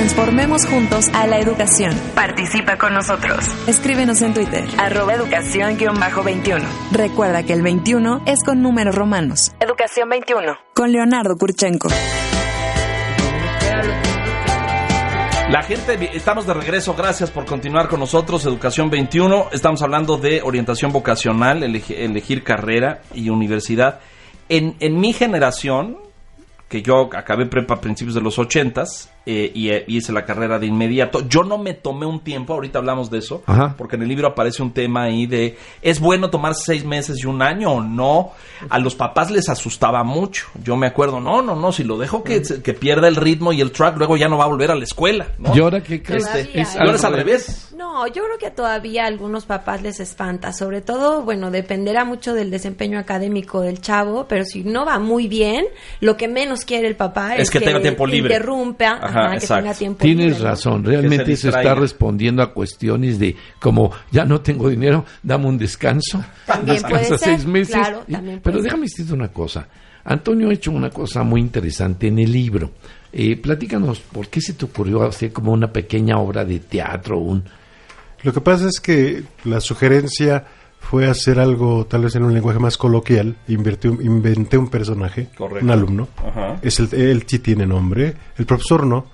[0.00, 1.90] Transformemos juntos a la educación.
[2.14, 3.38] Participa con nosotros.
[3.66, 4.62] Escríbenos en Twitter.
[4.76, 6.62] Arroba educación-21.
[6.92, 9.54] Recuerda que el 21 es con números romanos.
[9.58, 10.52] Educación 21.
[10.74, 11.88] Con Leonardo Kurchenko.
[15.48, 20.42] La gente, estamos de regreso, gracias por continuar con nosotros, Educación 21, estamos hablando de
[20.42, 24.00] orientación vocacional, elegi- elegir carrera y universidad.
[24.50, 25.96] En, en mi generación,
[26.68, 30.24] que yo acabé prepa a principios de los ochentas eh, y, eh, y hice la
[30.24, 33.74] carrera de inmediato, yo no me tomé un tiempo, ahorita hablamos de eso, Ajá.
[33.76, 37.26] porque en el libro aparece un tema ahí de, ¿es bueno tomarse seis meses y
[37.26, 38.30] un año o no?
[38.70, 42.22] A los papás les asustaba mucho, yo me acuerdo, no, no, no, si lo dejo
[42.22, 44.74] que, que pierda el ritmo y el track, luego ya no va a volver a
[44.74, 45.54] la escuela, ¿no?
[45.54, 46.22] ¿Y ahora qué crees?
[46.24, 46.78] Todavía, Es ¿eh?
[46.78, 47.72] Y ahora es al revés.
[47.76, 52.32] No, yo creo que todavía a algunos papás les espanta, sobre todo, bueno, dependerá mucho
[52.32, 55.66] del desempeño académico del chavo, pero si no va muy bien,
[56.00, 58.34] lo que menos quiere el papá Es es, que tenga tiempo libre.
[58.34, 59.62] interrumpa, Ajá, ajá, que exacto.
[59.64, 64.68] tenga tiempo Tienes razón, realmente se, está respondiendo a cuestiones de como ya no tengo
[64.68, 67.74] dinero, dame un descanso, También descansa puede ser, seis meses.
[67.76, 69.68] claro, Y- también Pero déjame decirte una cosa,
[70.04, 72.70] Antonio ha hecho una cosa muy interesante en el libro.
[73.12, 77.18] Eh, platícanos, ¿por qué se te ocurrió hacer como una pequeña obra de teatro?
[77.18, 77.42] Un...
[78.22, 80.44] Lo que pasa es que la sugerencia
[80.90, 83.36] fue hacer algo tal vez en un lenguaje más coloquial.
[83.48, 85.64] Invertí un- inventé un personaje, Correcto.
[85.64, 86.08] un alumno.
[86.16, 86.56] Ajá.
[86.62, 89.06] Es el, él sí tiene nombre, el profesor no,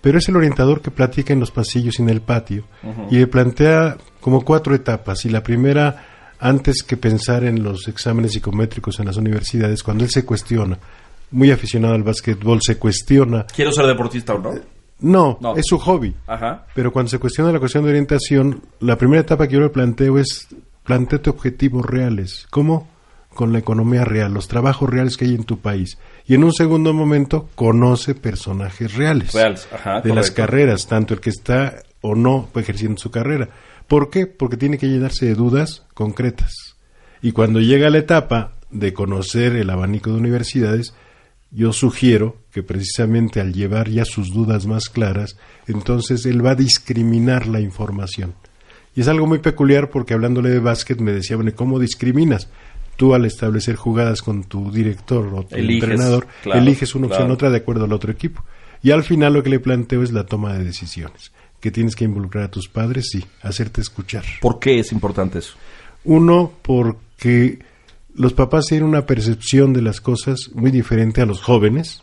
[0.00, 2.64] pero es el orientador que platica en los pasillos y en el patio.
[3.10, 5.24] Y le plantea como cuatro etapas.
[5.24, 6.04] Y la primera,
[6.40, 10.78] antes que pensar en los exámenes psicométricos en las universidades, cuando él se cuestiona,
[11.32, 13.46] muy aficionado al básquetbol, se cuestiona.
[13.54, 14.54] Quiero ser deportista o no.
[15.02, 15.56] No, No.
[15.56, 16.14] es su hobby.
[16.26, 16.66] Ajá.
[16.74, 20.18] Pero cuando se cuestiona la cuestión de orientación, la primera etapa que yo le planteo
[20.18, 20.48] es
[20.84, 22.46] planteate objetivos reales.
[22.50, 22.88] ¿Cómo?
[23.34, 25.98] Con la economía real, los trabajos reales que hay en tu país.
[26.26, 29.32] Y en un segundo momento, conoce personajes reales.
[29.32, 33.48] Reales, ajá, de las carreras, tanto el que está o no ejerciendo su carrera.
[33.86, 34.26] ¿Por qué?
[34.26, 36.76] Porque tiene que llenarse de dudas concretas.
[37.22, 40.94] Y cuando llega la etapa de conocer el abanico de universidades,
[41.50, 46.56] yo sugiero que precisamente al llevar ya sus dudas más claras, entonces él va a
[46.56, 48.34] discriminar la información.
[48.94, 52.48] Y es algo muy peculiar porque hablándole de básquet me decía, bueno, ¿cómo discriminas?
[52.96, 57.22] Tú al establecer jugadas con tu director o tu Eliges, entrenador, claro, eliges una opción
[57.22, 57.34] claro.
[57.34, 58.44] otra de acuerdo al otro equipo.
[58.82, 62.04] Y al final lo que le planteo es la toma de decisiones, que tienes que
[62.04, 64.24] involucrar a tus padres, sí, hacerte escuchar.
[64.40, 65.54] ¿Por qué es importante eso?
[66.04, 67.58] Uno, porque
[68.14, 72.02] los papás tienen una percepción de las cosas muy diferente a los jóvenes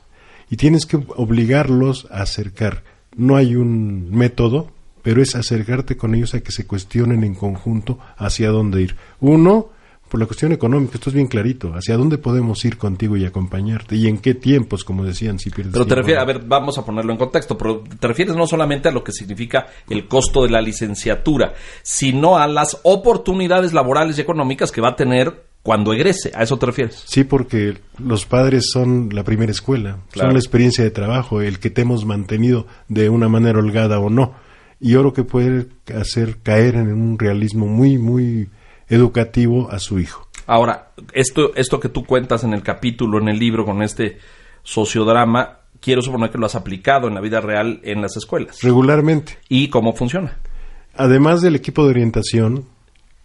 [0.49, 2.83] y tienes que obligarlos a acercar.
[3.15, 4.71] no hay un método,
[5.07, 8.97] pero es acercarte con ellos a que se cuestionen en conjunto hacia dónde ir.
[9.21, 9.69] Uno,
[10.09, 13.95] por la cuestión económica, esto es bien clarito, hacia dónde podemos ir contigo y acompañarte
[13.95, 16.83] y en qué tiempos, como decían, si pierdes Pero te refieres, a ver, vamos a
[16.83, 20.49] ponerlo en contexto, pero te refieres no solamente a lo que significa el costo de
[20.49, 26.33] la licenciatura, sino a las oportunidades laborales y económicas que va a tener cuando egrese.
[26.35, 27.01] ¿A eso te refieres?
[27.07, 30.27] Sí, porque los padres son la primera escuela, Claro.
[30.27, 34.09] son la experiencia de trabajo, el que te hemos mantenido de una manera holgada o
[34.09, 34.45] no.
[34.79, 38.49] Y yo creo que puede hacer caer en un realismo muy, muy
[38.89, 40.27] educativo a su hijo.
[40.45, 44.17] Ahora, esto, esto que tú cuentas en el capítulo, en el libro, con este
[44.63, 48.61] sociodrama, quiero suponer que lo has aplicado en la vida real en las escuelas.
[48.61, 49.37] Regularmente.
[49.49, 50.37] ¿Y cómo funciona?
[50.95, 52.65] Además del equipo de orientación,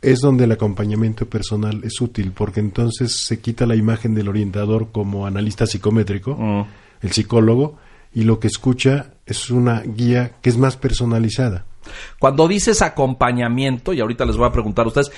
[0.03, 4.89] es donde el acompañamiento personal es útil, porque entonces se quita la imagen del orientador
[4.91, 6.65] como analista psicométrico, Mm.
[7.03, 7.79] el psicólogo,
[8.15, 11.65] y lo que escucha es una guía que es más personalizada.
[12.19, 15.11] Cuando dices acompañamiento, y ahorita les voy a preguntar a ustedes,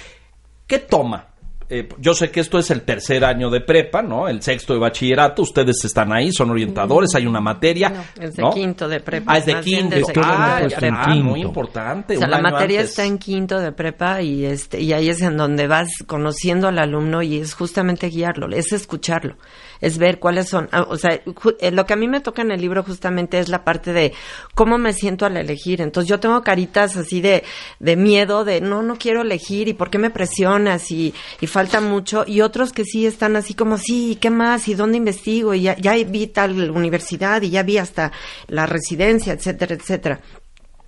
[0.66, 1.34] ¿qué toma?
[1.70, 4.28] Eh, yo sé que esto es el tercer año de prepa, ¿no?
[4.28, 7.88] El sexto de bachillerato, ustedes están ahí, son orientadores, hay una materia.
[7.88, 8.50] No, es de ¿no?
[8.50, 9.32] quinto de prepa.
[9.32, 9.96] Ah, es de quinto.
[10.22, 11.48] Ah, ah, muy quinto.
[11.48, 12.16] importante.
[12.16, 12.90] O sea, un la año materia antes.
[12.90, 16.78] está en quinto de prepa y este y ahí es en donde vas conociendo al
[16.78, 19.36] alumno y es justamente guiarlo, es escucharlo,
[19.84, 21.20] es ver cuáles son, ah, o sea,
[21.60, 24.14] eh, lo que a mí me toca en el libro justamente es la parte de
[24.54, 25.82] cómo me siento al elegir.
[25.82, 27.44] Entonces yo tengo caritas así de,
[27.80, 31.82] de miedo, de no, no quiero elegir y por qué me presionas y, y falta
[31.82, 34.68] mucho y otros que sí están así como, sí, ¿qué más?
[34.68, 35.52] ¿Y dónde investigo?
[35.52, 38.10] Y ya, ya vi tal universidad y ya vi hasta
[38.48, 40.20] la residencia, etcétera, etcétera.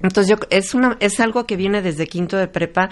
[0.00, 2.90] Entonces yo es una es algo que viene desde quinto de prepa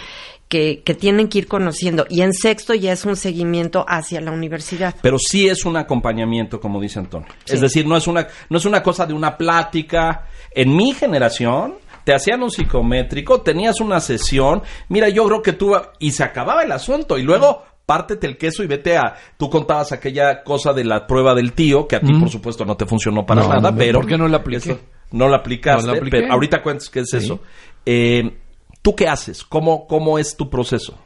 [0.49, 4.31] que, que tienen que ir conociendo y en sexto ya es un seguimiento hacia la
[4.31, 4.95] universidad.
[5.03, 7.29] Pero sí es un acompañamiento, como dice Antonio.
[7.47, 10.29] Es decir, no es una, no es una cosa de una plática.
[10.51, 14.63] En mi generación, te hacían un psicométrico, tenías una sesión.
[14.89, 15.75] Mira, yo creo que tú.
[15.99, 17.19] Y se acababa el asunto.
[17.19, 17.65] Y luego.
[17.87, 19.15] Pártete el queso y vete a.
[19.37, 22.77] Tú contabas aquella cosa de la prueba del tío, que a ti, por supuesto, no
[22.77, 24.01] te funcionó para No, nada, no, pero.
[24.01, 24.71] ¿por qué no la apliqué?
[24.73, 24.81] Eso-
[25.13, 26.17] no la aplicaste, No la apliqué.
[26.23, 27.19] pero ahorita cuentas qué es Sí.
[27.19, 27.41] eso.
[27.87, 28.39] Eh,
[28.83, 29.45] ¿Tú qué haces?
[29.45, 30.99] ¿Cómo, ¿Cómo es tu proceso?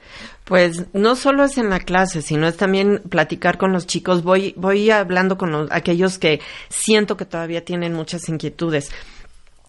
[0.45, 4.25] Pues no solo es en la clase, sino es también platicar con los chicos.
[4.25, 8.91] Voy, voy hablando con los- aquellos que siento que todavía tienen muchas inquietudes.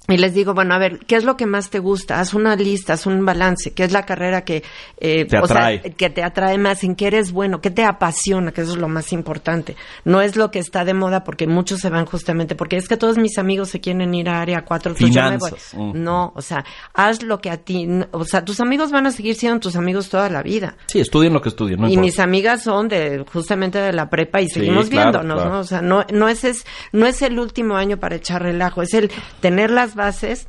[0.10, 2.19] Y les digo, bueno, a ver, ¿qué es lo que más te gusta?
[2.19, 3.72] Haz una lista, haz un balance.
[3.74, 4.63] ¿Qué es la carrera que,
[5.00, 5.82] eh, Te o sea, atrae.
[5.95, 6.84] que te atrae más?
[6.84, 7.62] ¿En qué eres bueno?
[7.62, 8.52] ¿Qué te apasiona?
[8.52, 9.76] Que eso es lo más importante.
[10.06, 12.98] No es lo que está de moda porque muchos se van justamente porque es que
[12.98, 14.95] todos mis amigos se quieren ir a área 4.
[14.98, 15.50] pues yo me voy.
[15.50, 15.91] Finanzas, mm.
[16.04, 19.36] No, o sea, haz lo que a ti, o sea, tus amigos van a seguir
[19.36, 20.76] siendo tus amigos toda la vida.
[20.88, 22.06] Sí, estudien lo que estudien, no y importa.
[22.06, 25.54] mis amigas son de justamente de la prepa y Sí, seguimos claro, viéndonos, claro.
[25.56, 25.60] ¿no?
[25.60, 28.93] O sea, no, no es, es no es el último año para echar relajo, es
[28.93, 30.48] el tener las bases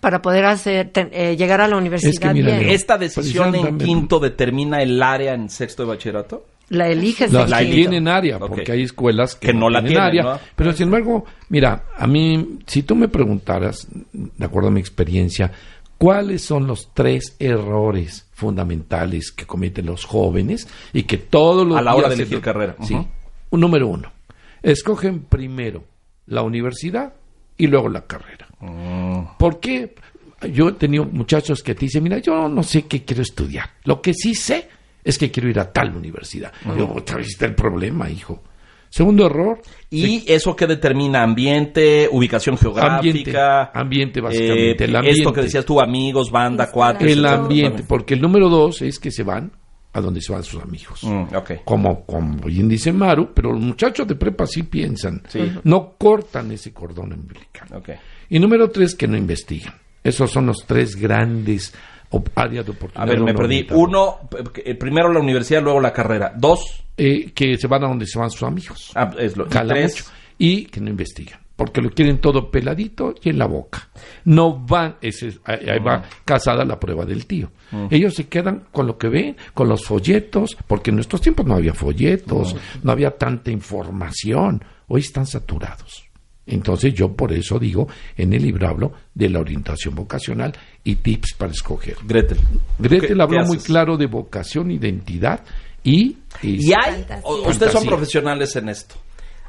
[0.00, 2.70] para poder hacer ten- eh, llegar a la universidad mira, bien.
[2.70, 6.44] ¿Esta decisión en quinto determina el área en sexto de bachillerato?
[6.70, 7.74] La eliges que quinto.
[7.74, 10.22] tienen área, porque hay escuelas que, Que no la tienen tienen, área.
[10.34, 10.40] ¿no?
[10.56, 15.52] Pero sin embargo, mira, a mí, si tú me preguntaras, de acuerdo a mi experiencia,
[15.98, 21.82] ¿cuáles son los tres errores fundamentales que cometen los jóvenes y que todos los A
[21.82, 22.76] la hora de se- elegir carrera.
[22.82, 22.96] Sí.
[23.52, 24.10] Número uno,
[24.62, 25.84] escogen primero
[26.26, 27.12] la universidad
[27.56, 28.48] y luego la carrera.
[28.60, 29.36] Mm.
[29.38, 29.94] ¿Por qué?
[30.52, 33.70] Yo he tenido muchachos que te dicen, mira, yo no sé qué quiero estudiar.
[33.84, 34.68] Lo que sí sé
[35.02, 36.52] es que quiero ir a tal universidad.
[36.76, 38.42] Yo, otra vez está el problema, hijo.
[38.90, 41.22] Segundo error, ¿Y eso que determina?
[41.22, 42.98] ¿Ambiente, ubicación geográfica?
[42.98, 45.20] Ambiente, ambiente, básicamente, eh, el ambiente.
[45.20, 47.10] Esto que decías tú, amigos, banda, cuates.
[47.10, 47.84] el ambiente.
[47.86, 49.50] Porque el número dos es que se van
[49.94, 51.02] a donde se van sus amigos.
[51.04, 51.52] Mm, ok.
[51.64, 55.22] Como, como bien dice Maru, pero los muchachos de prepa sí piensan.
[55.28, 55.50] Sí.
[55.64, 57.68] No cortan ese cordón umbilical.
[57.74, 57.90] Ok.
[58.28, 59.74] Y número tres, que no investigan.
[60.02, 61.72] Esos son los tres grandes
[62.34, 63.06] áreas de A oportunidad.
[63.08, 63.54] ver, de me perdí.
[63.56, 63.88] orientador.
[63.88, 64.18] Uno,
[64.64, 66.32] eh, primero la universidad, luego la carrera.
[66.36, 68.92] Dos, Eh, que se van a donde se van sus amigos.
[68.94, 70.16] ah, es lo, y Cala tres, mucho.
[70.38, 71.40] Y que no investigan.
[71.56, 73.88] Porque lo quieren todo peladito y en la boca.
[74.24, 77.50] No van, ese es- ahí ahí va casada la prueba del tío.
[77.90, 81.54] Ellos se quedan con lo que ven, con los folletos, porque en nuestros tiempos no
[81.54, 84.64] había folletos, no había tanta información.
[84.88, 86.04] Hoy están saturados.
[86.46, 91.34] Entonces yo por eso digo, en el libro hablo de la orientación vocacional y tips
[91.34, 91.96] para escoger.
[92.04, 92.38] Gretel.
[92.78, 95.40] Gretel ¿Qué- habló muy claro de vocación, identidad
[95.82, 96.18] y...
[96.42, 97.48] Y hay, Fantasía.
[97.48, 98.96] ustedes son profesionales en esto.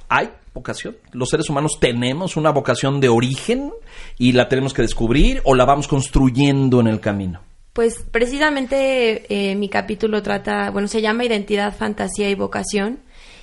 [0.09, 0.97] ¿Hay vocación?
[1.11, 3.73] ¿Los seres humanos tenemos una vocación de origen
[4.17, 7.41] y la tenemos que descubrir o la vamos construyendo en el camino?
[7.73, 12.99] Pues precisamente eh, mi capítulo trata, bueno, se llama Identidad, Fantasía y Vocación.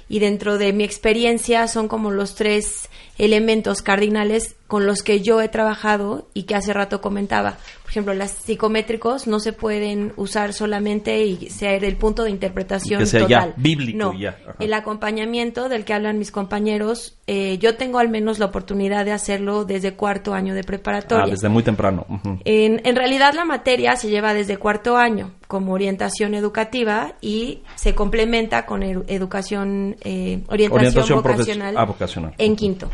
[0.09, 5.43] Y dentro de mi experiencia son como los tres elementos cardinales con los que yo
[5.43, 7.59] he trabajado y que hace rato comentaba.
[7.83, 13.01] Por ejemplo, las psicométricos no se pueden usar solamente y ser el punto de interpretación
[13.01, 13.55] Que sea ya total.
[13.59, 18.39] bíblico No, ya, el acompañamiento del que hablan mis compañeros, eh, yo tengo al menos
[18.39, 21.25] la oportunidad de hacerlo desde cuarto año de preparatoria.
[21.27, 22.07] Ah, desde muy temprano.
[22.47, 27.95] En, en realidad la materia se lleva desde cuarto año como orientación educativa y se
[27.95, 32.33] complementa con edu- educación, eh, orientación, vocacional, ah, vocacional.
[32.39, 32.89] en quinto.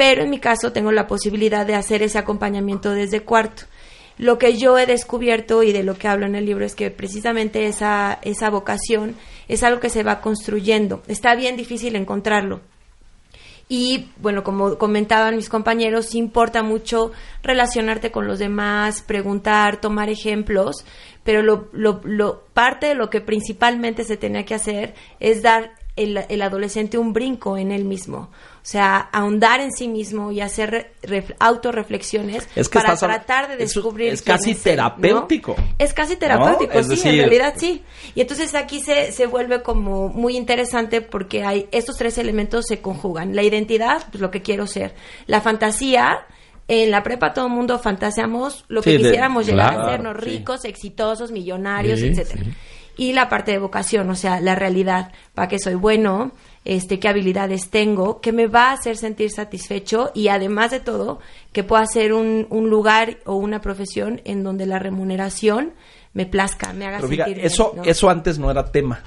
[0.00, 3.64] Pero en mi caso tengo la posibilidad de hacer ese acompañamiento desde cuarto.
[4.16, 6.90] Lo que yo he descubierto y de lo que hablo en el libro es que
[6.90, 9.14] precisamente esa, esa vocación
[9.46, 11.02] es algo que se va construyendo.
[11.06, 12.62] Está bien difícil encontrarlo.
[13.68, 20.84] Y bueno, como comentaban mis compañeros, importa mucho relacionarte con los demás, preguntar, tomar ejemplos,
[21.24, 26.40] pero lo- parte de lo que principalmente se tenía que hacer es dar el, el
[26.40, 28.30] adolescente un brinco en él mismo.
[28.62, 33.48] O sea, ahondar en sí mismo y hacer re- ref- autorreflexiones Es que para tratar
[33.48, 34.12] de descubrir.
[34.12, 35.56] es casi terapéutico.
[35.78, 37.82] Es casi terapéutico, sí, decir- en realidad sí.
[38.14, 42.80] Y entonces aquí se, se vuelve como muy interesante porque hay estos tres elementos se
[42.80, 43.34] conjugan.
[43.34, 44.94] La identidad, pues lo que quiero ser.
[45.26, 46.26] La fantasía,
[46.68, 49.90] en la prepa todo el mundo fantaseamos lo que Sí, de- quisiéramos llegar claro, a
[49.90, 50.12] ser, ¿no?
[50.14, 50.18] sí.
[50.20, 52.44] Ricos, exitosos, millonarios, Sí, etcétera.
[52.96, 56.32] Y la parte de vocación, o sea, la realidad, para qué soy bueno,
[56.64, 61.20] este, qué habilidades tengo, que me va a hacer sentir satisfecho y además de todo,
[61.52, 65.72] que pueda ser un, un lugar o una profesión en donde la remuneración
[66.12, 67.82] me plazca, me haga Pero fíjate, sentir bien, eso, ¿no?
[67.84, 69.02] eso antes no era tema.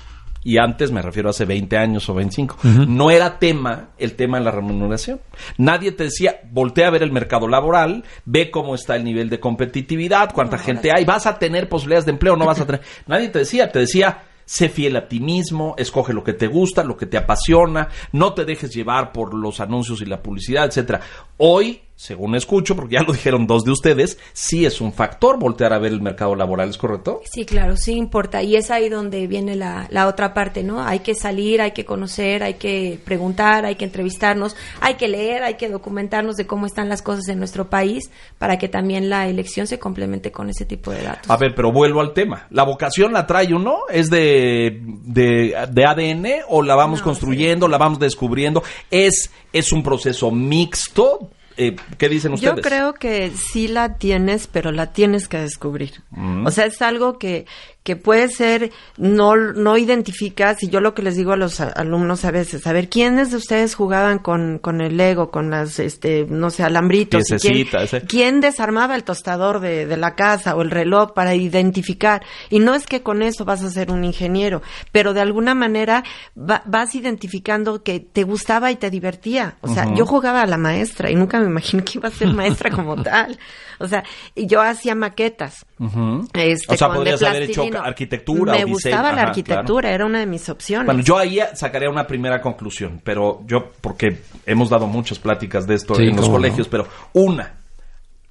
[0.45, 2.57] Y antes me refiero a hace 20 años o 25.
[2.87, 5.21] No era tema el tema de la remuneración.
[5.57, 9.39] Nadie te decía, voltea a ver el mercado laboral, ve cómo está el nivel de
[9.39, 12.81] competitividad, cuánta gente hay, vas a tener posibilidades de empleo, no vas a tener.
[13.07, 16.83] Nadie te decía, te decía, sé fiel a ti mismo, escoge lo que te gusta,
[16.83, 21.01] lo que te apasiona, no te dejes llevar por los anuncios y la publicidad, etcétera.
[21.37, 25.73] Hoy, según escucho, porque ya lo dijeron dos de ustedes, sí es un factor voltear
[25.73, 27.21] a ver el mercado laboral, ¿es correcto?
[27.31, 28.41] Sí, claro, sí importa.
[28.43, 30.83] Y es ahí donde viene la, la otra parte, ¿no?
[30.83, 35.43] Hay que salir, hay que conocer, hay que preguntar, hay que entrevistarnos, hay que leer,
[35.43, 39.27] hay que documentarnos de cómo están las cosas en nuestro país para que también la
[39.27, 41.29] elección se complemente con ese tipo de datos.
[41.29, 42.47] A ver, pero vuelvo al tema.
[42.49, 43.79] ¿La vocación la trae uno?
[43.89, 48.63] ¿Es de, de, de ADN o la vamos No, construyendo, la vamos descubriendo?
[48.89, 51.29] ¿Es, es un proceso mixto?
[51.57, 52.55] Eh, ¿Qué dicen ustedes?
[52.55, 56.01] Yo creo que sí la tienes, pero la tienes que descubrir.
[56.11, 56.45] Mm.
[56.45, 57.45] O sea, es algo que,
[57.83, 62.23] que puede ser, no, no identificas, y yo lo que les digo a los alumnos
[62.23, 66.25] a veces, a ver, ¿quiénes de ustedes jugaban con, con el Lego, con las, este,
[66.29, 67.23] no sé, alambritos?
[68.01, 72.23] ¿Y quién, desarmaba el tostador de, de la casa o el reloj para identificar?
[72.49, 74.61] Y no es que con eso vas a ser un ingeniero,
[74.93, 76.03] pero de alguna manera
[76.37, 79.57] va- vas identificando que te gustaba y te divertía.
[79.61, 82.29] O sea, yo jugaba a la maestra y nunca me imaginé que iba a ser
[82.29, 83.37] maestra como tal.
[83.79, 84.03] O sea,
[84.35, 85.65] y yo hacía maquetas.
[86.33, 87.87] Este, o sea, podrías haber hecho plastilina.
[87.89, 88.73] arquitectura Me o diseño.
[88.95, 89.95] gustaba la arquitectura, claro.
[89.95, 90.85] era una de mis opciones.
[90.85, 95.75] Bueno, yo ahí sacaría una primera conclusión, pero yo, porque hemos dado muchas pláticas de
[95.75, 96.71] esto Sí, en los colegios, no.
[96.71, 97.53] pero una,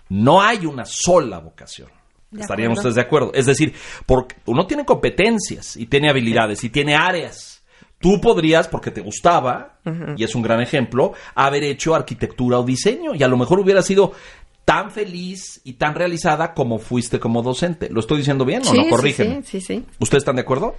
[0.08, 1.88] no hay una sola vocación.
[2.30, 2.80] De ¿Estarían acuerdo.
[2.80, 3.30] ustedes de acuerdo?
[3.34, 3.74] Es decir,
[4.06, 7.62] porque uno tiene competencias y tiene habilidades y tiene áreas.
[7.98, 9.76] Tú podrías, porque te gustaba,
[10.16, 13.80] y es un gran ejemplo, haber hecho arquitectura o diseño y a lo mejor hubiera
[13.80, 14.12] sido
[14.64, 17.88] tan feliz y tan realizada como fuiste como docente.
[17.90, 18.88] ¿Lo estoy diciendo bien o no?
[18.88, 19.42] Corrígeme.
[19.42, 19.86] sí, sí, sí.
[19.98, 20.74] ¿Ustedes están de acuerdo?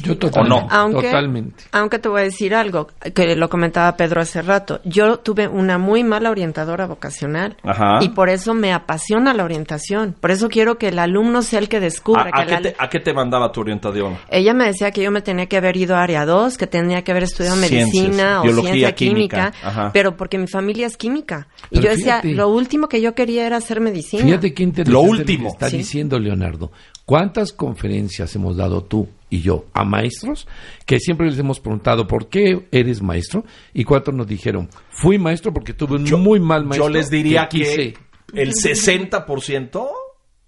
[0.00, 0.66] Yo totalmente.
[0.66, 0.68] no?
[0.70, 1.64] Aunque, Totalmente.
[1.72, 4.80] aunque te voy a decir algo, que lo comentaba Pedro hace rato.
[4.84, 7.56] Yo tuve una muy mala orientadora vocacional.
[7.64, 7.98] Ajá.
[8.02, 10.14] Y por eso me apasiona la orientación.
[10.20, 12.30] Por eso quiero que el alumno sea el que descubra.
[12.32, 14.18] ¿A, a que qué la- te, a qué te mandaba tu orientación?
[14.30, 17.02] Ella me decía que yo me tenía que haber ido a área 2, que tenía
[17.02, 19.36] que haber estudiado Ciencias, medicina o biología, ciencia química.
[19.52, 19.90] química, Ajá.
[19.92, 21.48] pero porque mi familia es química.
[21.70, 24.22] Y yo decía, lo último que yo quería era hacer medicina.
[24.22, 25.48] Fíjate qué interesante Lo que último.
[25.48, 25.78] está Sí.
[25.78, 26.70] diciendo Leonardo.
[27.04, 30.46] ¿Cuántas conferencias hemos dado tú y yo a maestros
[30.86, 33.44] que siempre les hemos preguntado por qué eres maestro?
[33.74, 36.86] Y cuántos nos dijeron, fui maestro porque tuve un muy mal maestro.
[36.86, 37.94] Yo les diría que, quise".
[38.34, 39.88] el 60%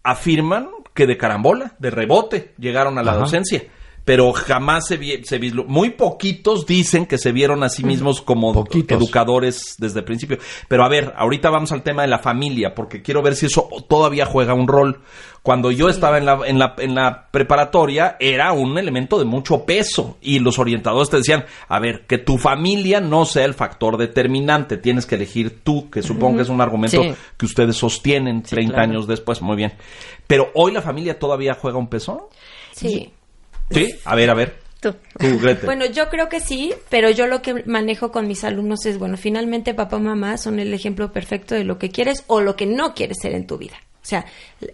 [0.02, 3.20] afirman que de carambola, de rebote, llegaron a la Ajá.
[3.20, 3.62] docencia.
[4.10, 8.52] Pero jamás se, vi- se Muy poquitos dicen que se vieron a sí mismos como
[8.52, 8.98] Poquitos.
[8.98, 10.36] educadores desde el principio.
[10.66, 13.68] Pero a ver, ahorita vamos al tema de la familia, porque quiero ver si eso
[13.88, 15.00] todavía juega un rol.
[15.44, 19.64] Cuando yo estaba en la, en, la, en la preparatoria, era un elemento de mucho
[19.64, 20.18] peso.
[20.20, 24.76] Y los orientadores te decían, a ver, que tu familia no sea el factor determinante.
[24.76, 27.14] Tienes que elegir tú, que supongo que es un argumento Sí.
[27.36, 28.90] que ustedes sostienen 30 claro.
[28.90, 29.40] años después.
[29.40, 29.72] Muy bien.
[30.26, 32.28] Pero hoy la familia todavía juega un peso.
[32.72, 33.12] Sí.
[33.70, 34.60] Sí, a ver, a ver.
[34.80, 34.94] Tú.
[35.18, 35.26] Tú.
[35.64, 39.16] Bueno, yo creo que sí, pero yo lo que manejo con mis alumnos es, bueno,
[39.16, 42.66] finalmente papá y mamá son el ejemplo perfecto de lo que quieres o lo que
[42.66, 43.76] no quieres ser en tu vida.
[44.10, 44.24] O sea,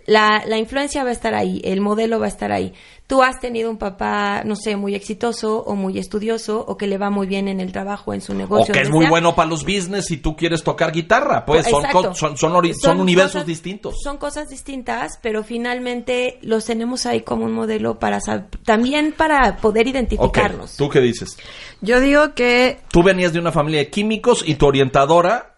[0.07, 2.73] la, la influencia va a estar ahí, el modelo va a estar ahí.
[3.07, 6.97] Tú has tenido un papá, no sé, muy exitoso o muy estudioso o que le
[6.99, 8.73] va muy bien en el trabajo, en su o negocio.
[8.75, 9.11] que es muy sea.
[9.11, 11.45] bueno para los business y tú quieres tocar guitarra.
[11.45, 12.57] Pues son, co- son, son,
[12.99, 13.97] universos cosas- distintos.
[14.03, 19.59] Son cosas distintas, pero finalmente los tenemos ahí como un modelo para sab- también para
[19.59, 20.77] poder identificarnos.
[20.77, 21.37] ¿tú qué dices?
[21.83, 25.56] Yo digo que Tú venías de una familia de químicos y tu orientadora,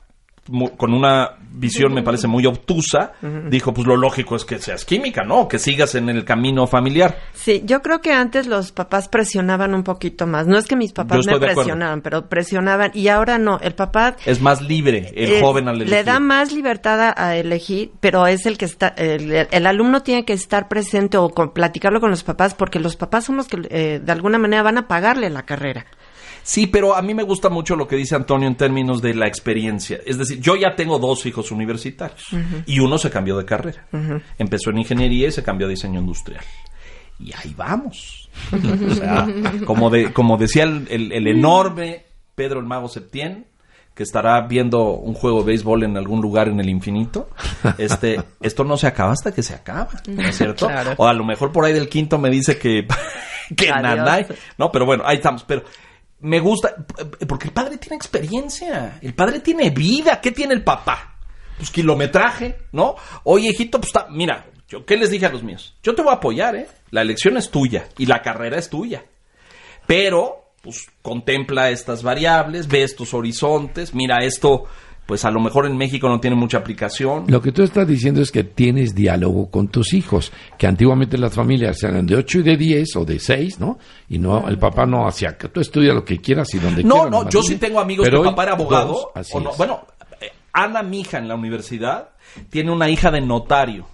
[0.76, 3.12] con una visión me parece muy obtusa,
[3.50, 5.48] dijo, pues lo lógico es que seas química, ¿no?
[5.48, 7.18] Que sigas en el camino familiar.
[7.32, 10.46] Sí, yo creo que antes los papás presionaban un poquito más.
[10.46, 12.90] No es que mis papás me presionaban, pero presionaban.
[12.94, 14.16] Y ahora no, el papá...
[14.24, 15.90] Es más libre el eh, joven al elegir.
[15.94, 18.88] Le da más libertad a, a elegir, pero es el que está...
[18.88, 22.78] El, el- el alumno tiene que estar presente o con, platicarlo con los papás, porque
[22.78, 25.86] los papás son los que eh, de alguna manera van a pagarle la carrera.
[26.48, 29.26] Sí, pero a mí me gusta mucho lo que dice Antonio en términos de la
[29.26, 30.00] experiencia.
[30.06, 32.26] Es decir, yo ya tengo dos hijos universitarios
[32.64, 33.86] y uno se cambió de carrera.
[34.38, 36.42] Empezó en ingeniería y se cambió a diseño industrial.
[37.20, 38.30] Y ahí vamos.
[38.90, 39.26] o sea,
[39.66, 43.44] como, de, como decía el, el- el enorme Pedro el Mago Septién,
[43.94, 47.28] que estará viendo un juego de béisbol en algún lugar en el infinito,
[47.76, 50.66] este, esto no se acaba hasta que se acaba, ¿no es cierto?
[50.66, 50.94] Claro.
[50.96, 52.86] O a lo mejor por ahí del quinto me dice que,
[53.56, 54.24] que nanay.
[54.56, 55.44] No, pero bueno, ahí estamos.
[55.44, 55.64] Pero
[56.20, 56.74] me gusta,
[57.28, 60.20] porque el padre tiene experiencia, el padre tiene vida.
[60.20, 61.16] ¿Qué tiene el papá?
[61.56, 62.96] Pues kilometraje, ¿no?
[63.24, 65.76] Oye, hijito, pues está, mira, yo qué les dije a los míos.
[65.82, 66.68] Yo te voy a apoyar, ¿eh?
[66.90, 69.04] La elección es tuya y la carrera es tuya.
[69.86, 74.66] Pero, pues, contempla estas variables, ve estos horizontes, mira esto,
[75.08, 77.24] pues a lo mejor en México no tiene mucha aplicación.
[77.28, 81.32] Lo que tú estás diciendo es que tienes diálogo con tus hijos, que antiguamente las
[81.34, 83.78] familias eran de 8 y de 10 o de 6, ¿no?
[84.10, 86.90] Y no, el papá no hacía que tú estudia lo que quieras y donde No,
[86.96, 87.10] quieras.
[87.10, 88.88] no, nomás yo sí tengo amigos Pero que papá era abogado.
[88.92, 89.52] dos, así o no.
[89.56, 89.80] Bueno,
[90.20, 92.10] eh, Ana, mi hija en la universidad,
[92.50, 93.86] tiene una hija de notario.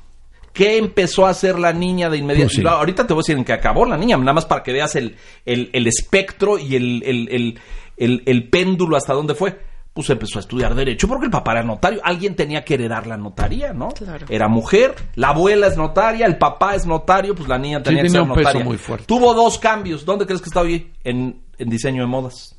[0.52, 2.46] ¿Qué empezó a hacer la niña de inmediato?
[2.48, 2.66] Pues sí.
[2.66, 4.96] Ahorita te voy a decir en qué acabó la niña, nada más para que veas
[4.96, 5.14] el,
[5.46, 7.58] el, el espectro y el, el, el,
[7.96, 9.56] el- el péndulo hasta dónde fue.
[9.94, 12.00] Pues empezó a estudiar Derecho porque el papá era notario.
[12.02, 13.90] Alguien tenía que heredar la notaría, ¿no?
[13.90, 14.26] Claro.
[14.28, 18.08] Era mujer, la abuela es notaria, el papá es notario, pues la niña tenía que
[18.08, 18.64] tenía ser un peso notaria.
[18.64, 19.06] muy fuerte.
[19.06, 20.04] Tuvo dos cambios.
[20.04, 20.90] ¿Dónde crees que está hoy?
[21.04, 22.56] En, en diseño de modas.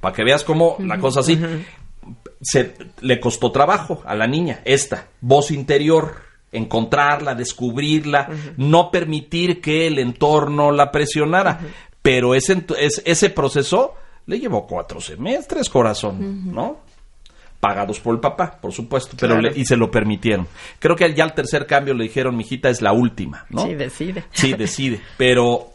[0.00, 1.38] Para que veas cómo la cosa así.
[2.40, 6.16] Se, le costó trabajo a la niña, esta, voz interior,
[6.52, 11.60] encontrarla, descubrirla, no permitir que el entorno la presionara.
[12.02, 13.94] Pero ese, ese proceso
[14.26, 16.78] le llevó cuatro semestres, corazón, ¿no?
[17.60, 19.50] Pagados por el papá, por supuesto, pero Claro.
[19.54, 20.46] le- y se lo permitieron.
[20.78, 23.62] Creo que ya al tercer cambio le dijeron, mijita, es la última, ¿no?
[23.66, 24.24] Sí, decide.
[24.32, 25.00] Sí, decide.
[25.16, 25.70] Pero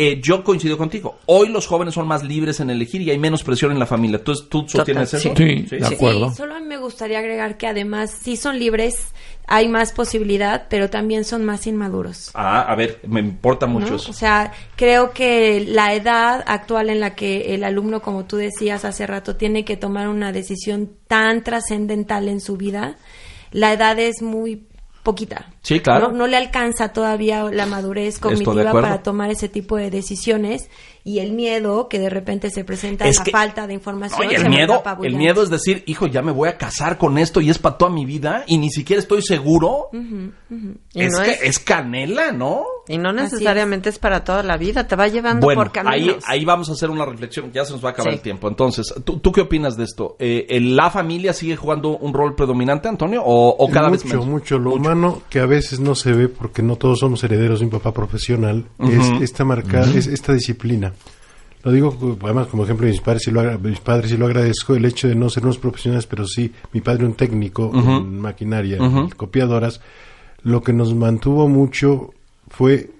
[0.00, 1.18] eh, yo coincido contigo.
[1.26, 4.22] Hoy los jóvenes son más libres en elegir y hay menos presión en la familia.
[4.22, 5.34] ¿Tú, tú sostienes Total, eso?
[5.36, 5.66] sí.
[5.68, 6.30] Sí, de acuerdo.
[6.30, 9.08] Sí, solo me gustaría agregar que además sí son libres,
[9.48, 12.30] hay más posibilidad, pero también son más inmaduros.
[12.34, 13.72] Ah, a ver, me importa ¿no?
[13.72, 14.12] mucho O eso.
[14.12, 19.04] sea, creo que la edad actual en la que el alumno, como tú decías hace
[19.04, 22.96] rato, tiene que tomar una decisión tan trascendental en su vida,
[23.50, 24.67] la edad es muy
[25.08, 25.46] poquita.
[25.62, 26.08] Sí, claro.
[26.08, 30.68] No, No le alcanza todavía la madurez cognitiva para tomar ese tipo de decisiones
[31.08, 34.26] y el miedo que de repente se presenta Es la que- falta de información.
[34.26, 37.40] Oye, el miedo, el miedo es decir, hijo, ya me voy a casar con esto
[37.40, 39.88] y es para toda mi vida y ni siquiera estoy seguro.
[39.92, 42.64] Y Es, no que, es- es canela, ¿no?
[42.90, 43.98] Y no necesariamente es.
[43.98, 46.24] para toda la vida, te va llevando Bueno, por ahí, caminos.
[46.26, 48.16] ahí vamos a hacer una reflexión, ya se nos va a acabar Sí.
[48.16, 48.48] el tiempo.
[48.48, 50.16] Entonces, ¿tú, tú qué opinas de esto?
[50.18, 53.22] Eh, ¿el- ¿La familia sigue jugando un rol predominante, Antonio?
[53.24, 54.26] ¿O, o cada mucho, vez menos?
[54.26, 54.58] mucho.
[54.58, 57.70] Lo humano que a veces no se ve porque no todos somos herederos de un
[57.70, 60.94] papá profesional es esta marca, es esta disciplina.
[61.64, 64.74] Lo digo además como ejemplo de mis padres y lo, mis padres y lo agradezco
[64.76, 68.76] el hecho de no ser unos profesionales, pero sí mi padre un técnico en maquinaria,
[68.78, 69.80] en copiadoras.
[70.42, 72.10] Lo que nos mantuvo mucho
[72.48, 72.90] fue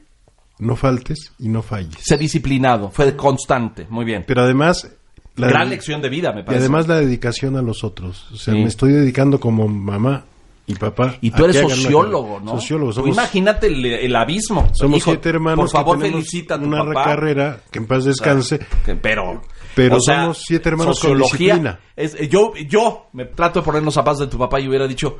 [0.58, 1.94] no faltes y no falles.
[2.00, 4.24] Ser disciplinado, fue constante, muy bien.
[4.26, 4.90] Pero además
[5.36, 6.64] la Gran lección de vida, me y parece.
[6.64, 8.26] además la dedicación a los otros.
[8.32, 8.60] O sea, Sí.
[8.60, 10.24] me estoy dedicando como mamá
[10.68, 11.16] y papá.
[11.20, 12.38] Y tú a eres sociólogo.
[12.40, 12.52] ¿no?
[12.52, 12.92] Sociólogo.
[12.92, 14.68] Somos, imagínate el, el abismo.
[14.72, 17.04] somos Hijo, siete hermanos Por favor, que felicita a tu una papá.
[17.04, 18.60] carrera que en paz descanse.
[18.84, 19.42] Que- pero
[19.74, 21.80] Pero o sea, somos siete hermanos con sociología disciplina.
[21.96, 24.86] es- eh, yo yo me trato de poner los zapatos de tu papá y hubiera
[24.86, 25.18] dicho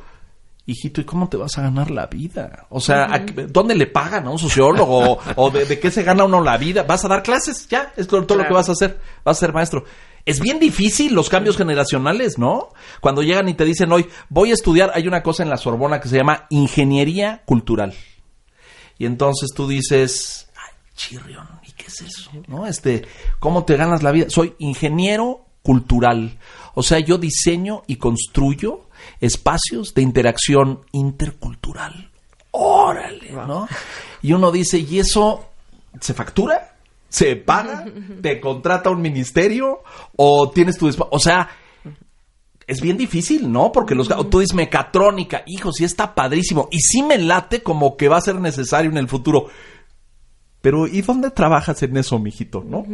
[0.65, 3.87] hijito y cómo te vas a ganar la vida o sea ¿a qué- dónde le
[3.87, 7.03] pagan a un sociólogo o, o de, de qué se gana uno la vida vas
[7.05, 8.55] a dar clases ya es todo, todo lo que Claro.
[8.59, 9.83] vas a hacer vas a ser maestro
[10.25, 12.69] es bien difícil los cambios generacionales, ¿no?
[13.01, 15.99] Cuando llegan y te dicen hoy, voy a estudiar, hay una cosa en la Sorbona
[15.99, 17.93] que se llama ingeniería cultural.
[18.97, 22.31] Y entonces tú dices, "Ay, chirrión, ¿y qué es eso?
[22.47, 22.67] ¿No?
[22.67, 23.05] Este,
[23.39, 24.29] ¿cómo te ganas la vida?
[24.29, 26.37] Soy ingeniero cultural.
[26.73, 28.89] O sea, yo diseño y construyo
[29.19, 32.11] espacios de interacción intercultural.
[32.51, 33.67] Órale, ¿no?
[34.21, 35.49] Y uno dice, ¿y eso
[35.99, 36.68] se factura?
[37.09, 37.85] ¿Se paga?
[38.21, 39.81] ¿Te contrata un ministerio?
[40.15, 40.89] ¿O tienes tu?
[41.11, 41.49] O sea,
[42.69, 43.71] es bien difícil, ¿no?
[43.71, 46.69] Porque los tú dices mecatrónica, hijo, sí está padrísimo.
[46.71, 49.47] Y sí me late como que va a ser necesario en el futuro.
[50.61, 52.85] Pero ¿y dónde trabajas en eso, mijito, no?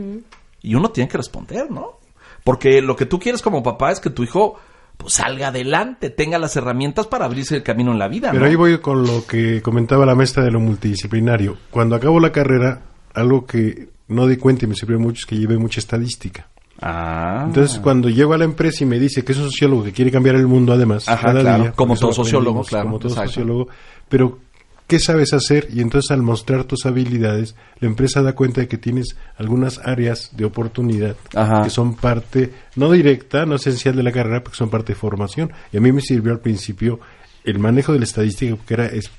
[0.62, 2.00] Y uno tiene que responder, ¿no?
[2.44, 4.56] Porque lo que tú quieres como papá es que tu hijo
[4.98, 8.32] pues salga adelante, tenga las herramientas para abrirse el camino en la vida.
[8.32, 11.58] Pero ahí voy con lo que comentaba la maestra de lo multidisciplinario.
[11.70, 12.82] Cuando acabo la carrera,
[13.16, 16.48] algo que no di cuenta y me sirvió mucho es que llevé mucha estadística.
[16.82, 17.44] Ah.
[17.48, 20.12] Entonces, cuando llego a la empresa y me dice que es un sociólogo que quiere
[20.12, 23.10] cambiar el mundo, además, Ajá, cada claro, día, como porque todo sociólogo, claro, como todo
[23.14, 23.30] exacto.
[23.32, 23.68] sociólogo,
[24.10, 24.40] pero
[24.86, 25.68] ¿qué sabes hacer?
[25.74, 30.32] Y entonces al mostrar tus habilidades, la empresa da cuenta de que tienes algunas áreas
[30.36, 31.64] de oportunidad Ajá.
[31.64, 35.52] que son parte, no directa, no esencial de la carrera, porque son parte de formación.
[35.72, 37.00] Y a mí me sirvió al principio
[37.46, 39.10] el manejo de la estadística, que era es-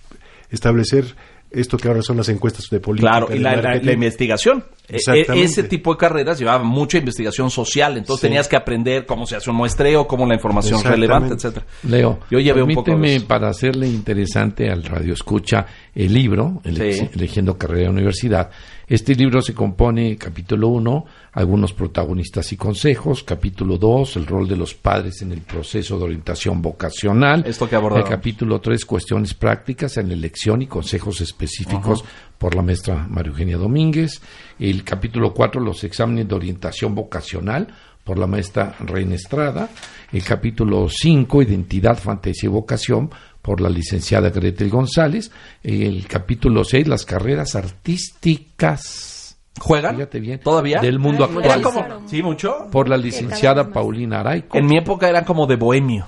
[0.51, 1.17] establecer
[1.51, 3.11] esto que ahora son las encuestas de política.
[3.11, 3.87] Claro, y la, la- marketing.
[3.87, 4.65] la investigación.
[4.89, 5.35] E- Exactamente.
[5.43, 8.27] e- ese tipo de carreras llevaba mucha investigación social, entonces Sí.
[8.29, 11.67] tenías que aprender cómo se hace un muestreo, cómo la información relevante, etcétera.
[11.85, 13.27] Leo, Yo llevé un poco de permíteme eso.
[13.27, 17.09] para hacerle interesante al radio escucha el libro, ele- Sí.
[17.15, 18.51] Eligiendo Carrera de Universidad.
[18.89, 24.55] Este libro se compone, capítulo 1, algunos protagonistas y consejos, capítulo 2, el rol de
[24.55, 29.97] los padres en el proceso de orientación vocacional, Esto que el capítulo 3, cuestiones prácticas
[29.97, 32.05] en la elección y consejos específicos
[32.39, 34.21] por la maestra María Eugenia Domínguez,
[34.61, 37.67] el capítulo 4, los exámenes de orientación vocacional
[38.05, 39.69] por la maestra Reina Estrada,
[40.13, 43.11] el capítulo 5, Identidad, Fantasía y Vocación,
[43.47, 45.31] por la licenciada Gretel González,
[45.63, 49.95] el capítulo 6, las carreras artísticas, ¿Juegan?
[49.95, 50.81] fíjate bien, ¿Todavía?
[50.81, 52.67] del mundo Ay, Eran actual, como, sí, mucho.
[52.73, 53.71] por la licenciada.
[53.71, 54.59] Paulina Araico.
[54.59, 56.07] En mi época eran como de bohemio.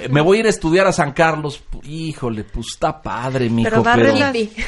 [0.00, 1.62] Eh, Me voy a ir a estudiar a San Carlos.
[1.84, 3.70] Híjole, pues está padre, mijo.
[3.70, 4.12] Pero va pero-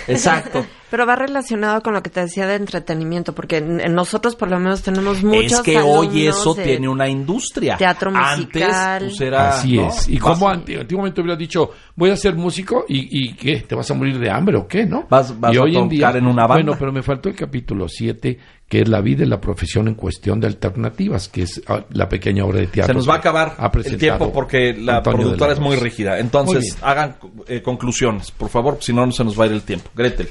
[0.08, 0.64] Exacto.
[0.92, 4.82] Pero va relacionado con lo que te decía de entretenimiento, porque nosotros por lo menos
[4.82, 7.78] tenemos muchos es que hoy eso de- tiene una industria.
[7.78, 8.62] teatro musical.
[9.00, 9.88] Antes, pues era, Así ¿no?
[9.88, 10.06] es.
[10.10, 13.60] Y Vas- como anti- antiguamente hubiera dicho, voy a ser músico y, y ¿qué?
[13.62, 14.84] ¿Te vas a morir de hambre o qué?
[14.84, 15.06] ¿no?
[15.08, 16.56] Vas- vas y a hoy en día, en una banda.
[16.62, 18.38] Bueno, pero me faltó el capítulo 7,
[18.68, 22.06] que es la vida y la profesión en cuestión de alternativas, que es ah, la
[22.06, 22.92] pequeña obra de teatro.
[22.92, 26.18] Se nos va a acabar el tiempo porque la Antonio productora la es muy rígida.
[26.18, 27.16] Entonces, hagan
[27.48, 29.88] eh, conclusiones, por favor, si no, no se nos va a ir el tiempo.
[29.96, 30.28] Gretel.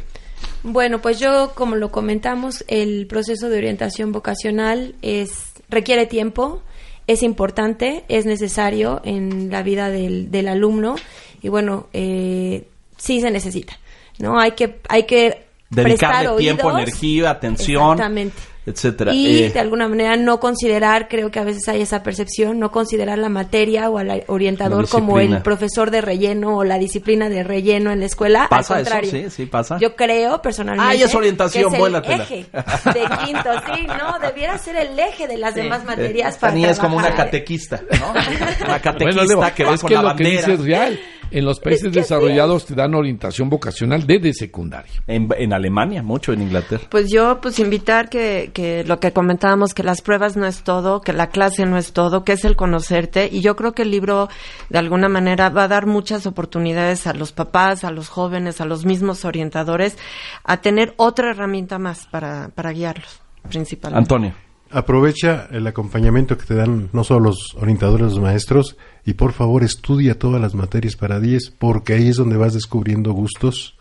[0.63, 6.61] Bueno, pues yo, como lo comentamos, el proceso de orientación vocacional es requiere tiempo,
[7.07, 10.95] es importante, es necesario en la vida del, del alumno
[11.41, 13.79] y bueno, eh, sí se necesita,
[14.19, 14.39] ¿no?
[14.39, 16.81] Hay que hay que prestar Dedicarle tiempo, oídos.
[16.81, 18.37] energía, atención, Exactamente.
[18.65, 19.13] etcétera.
[19.13, 22.71] Y Eh, de alguna manera no considerar, creo que a veces hay esa percepción, no
[22.71, 27.43] considerar la materia o al orientador como el profesor de relleno o la disciplina de
[27.43, 28.47] relleno en la escuela.
[28.49, 28.91] ¿Pasa Al eso?
[28.91, 29.09] contrario.
[29.11, 29.77] Sí, sí, pasa.
[29.79, 30.91] Yo creo personalmente.
[30.91, 32.45] Ah, y es orientación, que es el eje
[32.93, 36.69] de quinto, sí, no, debiera ser el eje de las demás materias eh, para Tania
[36.69, 38.11] es como una catequista, ¿no?
[38.11, 40.41] Una catequista Bueno, Leo, que va es con que la lo que bandera.
[40.47, 40.99] dices es real.
[41.31, 44.91] En los países que sí desarrollados te dan orientación vocacional desde secundaria.
[45.07, 46.83] En, en Alemania, mucho en Inglaterra.
[46.89, 51.01] Pues yo, pues invitar que, que lo que comentábamos, que las pruebas no es todo,
[51.01, 53.29] que la clase no es todo, que es el conocerte.
[53.31, 54.29] Y yo creo que el libro,
[54.69, 58.65] de alguna manera, va a dar muchas oportunidades a los papás, a los jóvenes, a
[58.65, 59.97] los mismos orientadores,
[60.43, 64.03] a tener otra herramienta más para, para guiarlos, principalmente.
[64.03, 64.33] Antonio.
[64.73, 69.63] Aprovecha el acompañamiento que te dan no solo los orientadores, los maestros, y por favor
[69.63, 73.75] estudia todas las materias para 10, porque ahí es donde vas descubriendo gustos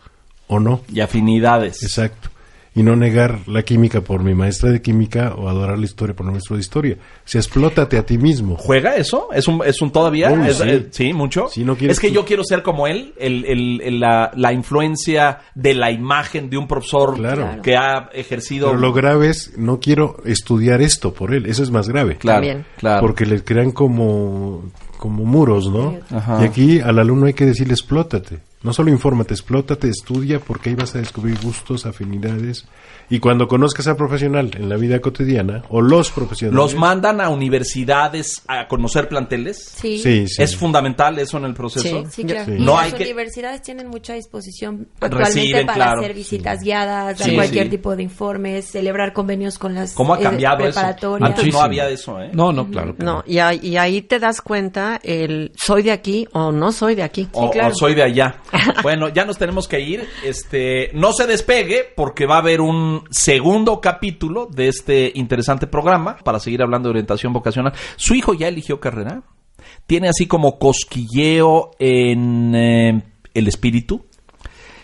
[0.47, 0.81] o no.
[0.91, 1.83] Y afinidades.
[1.83, 2.29] Exacto.
[2.73, 6.25] Y no negar la química por mi maestra de química o adorar la historia por
[6.25, 6.95] mi maestro de historia.
[6.95, 8.55] O sea, explótate a ti mismo.
[8.55, 9.27] ¿Juega eso?
[9.33, 10.31] ¿Es un, es un todavía?
[10.31, 10.63] Uy, ¿Es- sí.
[10.69, 11.49] eh, sí, mucho.
[11.49, 14.31] Si no quieres es que tú- yo quiero ser como él, el, el- el- la,
[14.37, 17.41] la influencia de la imagen de un profesor Claro.
[17.43, 17.61] Claro.
[17.61, 18.67] que ha ejercido.
[18.69, 21.47] Pero lo grave es, no quiero estudiar esto por él.
[21.47, 22.15] Eso es más grave.
[22.15, 22.65] claro, También.
[22.77, 23.01] claro.
[23.01, 24.63] Porque le crean como,
[25.01, 25.95] como muros, ¿no?
[26.15, 26.43] Ajá.
[26.43, 28.37] Y aquí al alumno hay que decirle explótate.
[28.63, 32.65] No solo infórmate, explótate, estudia, porque ahí vas a descubrir gustos, afinidades.
[33.09, 36.55] Y cuando conozcas al profesional en la vida cotidiana, o los profesionales.
[36.55, 39.57] ¿Los mandan a universidades a conocer planteles?
[39.75, 39.97] Sí.
[39.97, 40.41] Sí, sí.
[40.43, 42.03] ¿Es fundamental eso en el proceso?
[42.05, 42.11] Sí.
[42.11, 42.45] Sí, claro.
[42.45, 42.51] Sí.
[42.57, 46.01] Y No las hay que- universidades tienen mucha disposición actualmente Reciben, para claro.
[46.01, 47.69] hacer visitas guiadas, dar Sí, cualquier sí.
[47.71, 50.73] tipo de informes, celebrar convenios con las ¿Cómo ha eh, cambiado eso?
[50.79, 51.29] preparatorias.
[51.29, 52.29] Antes no había eso, ¿eh?
[52.33, 53.15] No, no, claro que no.
[53.15, 56.95] No, y ahí, y ahí te das cuenta el soy de aquí o no soy
[56.95, 57.27] de aquí.
[57.33, 57.71] O, claro.
[57.71, 58.35] o soy de allá.
[58.83, 60.07] Bueno, ya nos tenemos que ir.
[60.23, 66.17] Este, no se despegue porque va a haber un segundo capítulo de este interesante programa
[66.17, 67.73] para seguir hablando de orientación vocacional.
[67.95, 69.23] ¿Su hijo ya eligió carrera?
[69.85, 74.05] ¿Tiene así como cosquilleo en eh, el espíritu?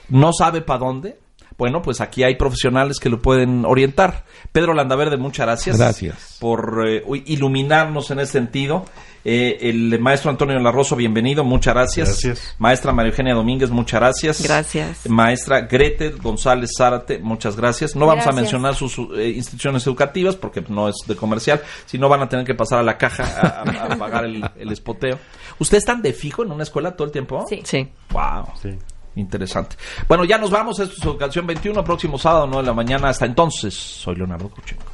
[0.09, 1.19] ¿No sabe para dónde?
[1.57, 4.25] Bueno, pues aquí hay profesionales que lo pueden orientar.
[4.51, 5.77] Pedro Landaverde, muchas gracias.
[5.77, 6.37] Gracias.
[6.39, 8.85] Por eh, iluminarnos en ese sentido.
[9.29, 12.07] Eh, el maestro Antonio Larroso, bienvenido, muchas gracias.
[12.07, 12.55] Gracias.
[12.59, 14.41] Maestra María Eugenia Domínguez, muchas gracias.
[14.41, 15.05] Gracias.
[15.09, 17.93] Maestra Gretel González Zárate, muchas gracias.
[17.93, 22.07] No vamos a mencionar sus eh, instituciones educativas porque no es de comercial, si no
[22.07, 25.19] van a tener que pasar a la caja a, a- a pagar el, el espoteo.
[25.59, 27.45] ¿Ustedes están de fijo en una escuela todo el tiempo?
[27.49, 27.59] Sí.
[27.65, 27.85] Sí.
[28.11, 28.45] Wow.
[28.61, 28.69] Sí.
[29.17, 29.75] Interesante.
[30.07, 30.79] Bueno, ya nos vamos.
[30.79, 33.09] Esto es Educación 21, próximo sábado, 9 de la mañana.
[33.09, 34.85] Hasta entonces, soy Leonardo Cuchenco.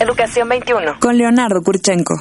[0.00, 0.96] Educación 21.
[1.00, 2.14] Con Leonardo Kurchenko.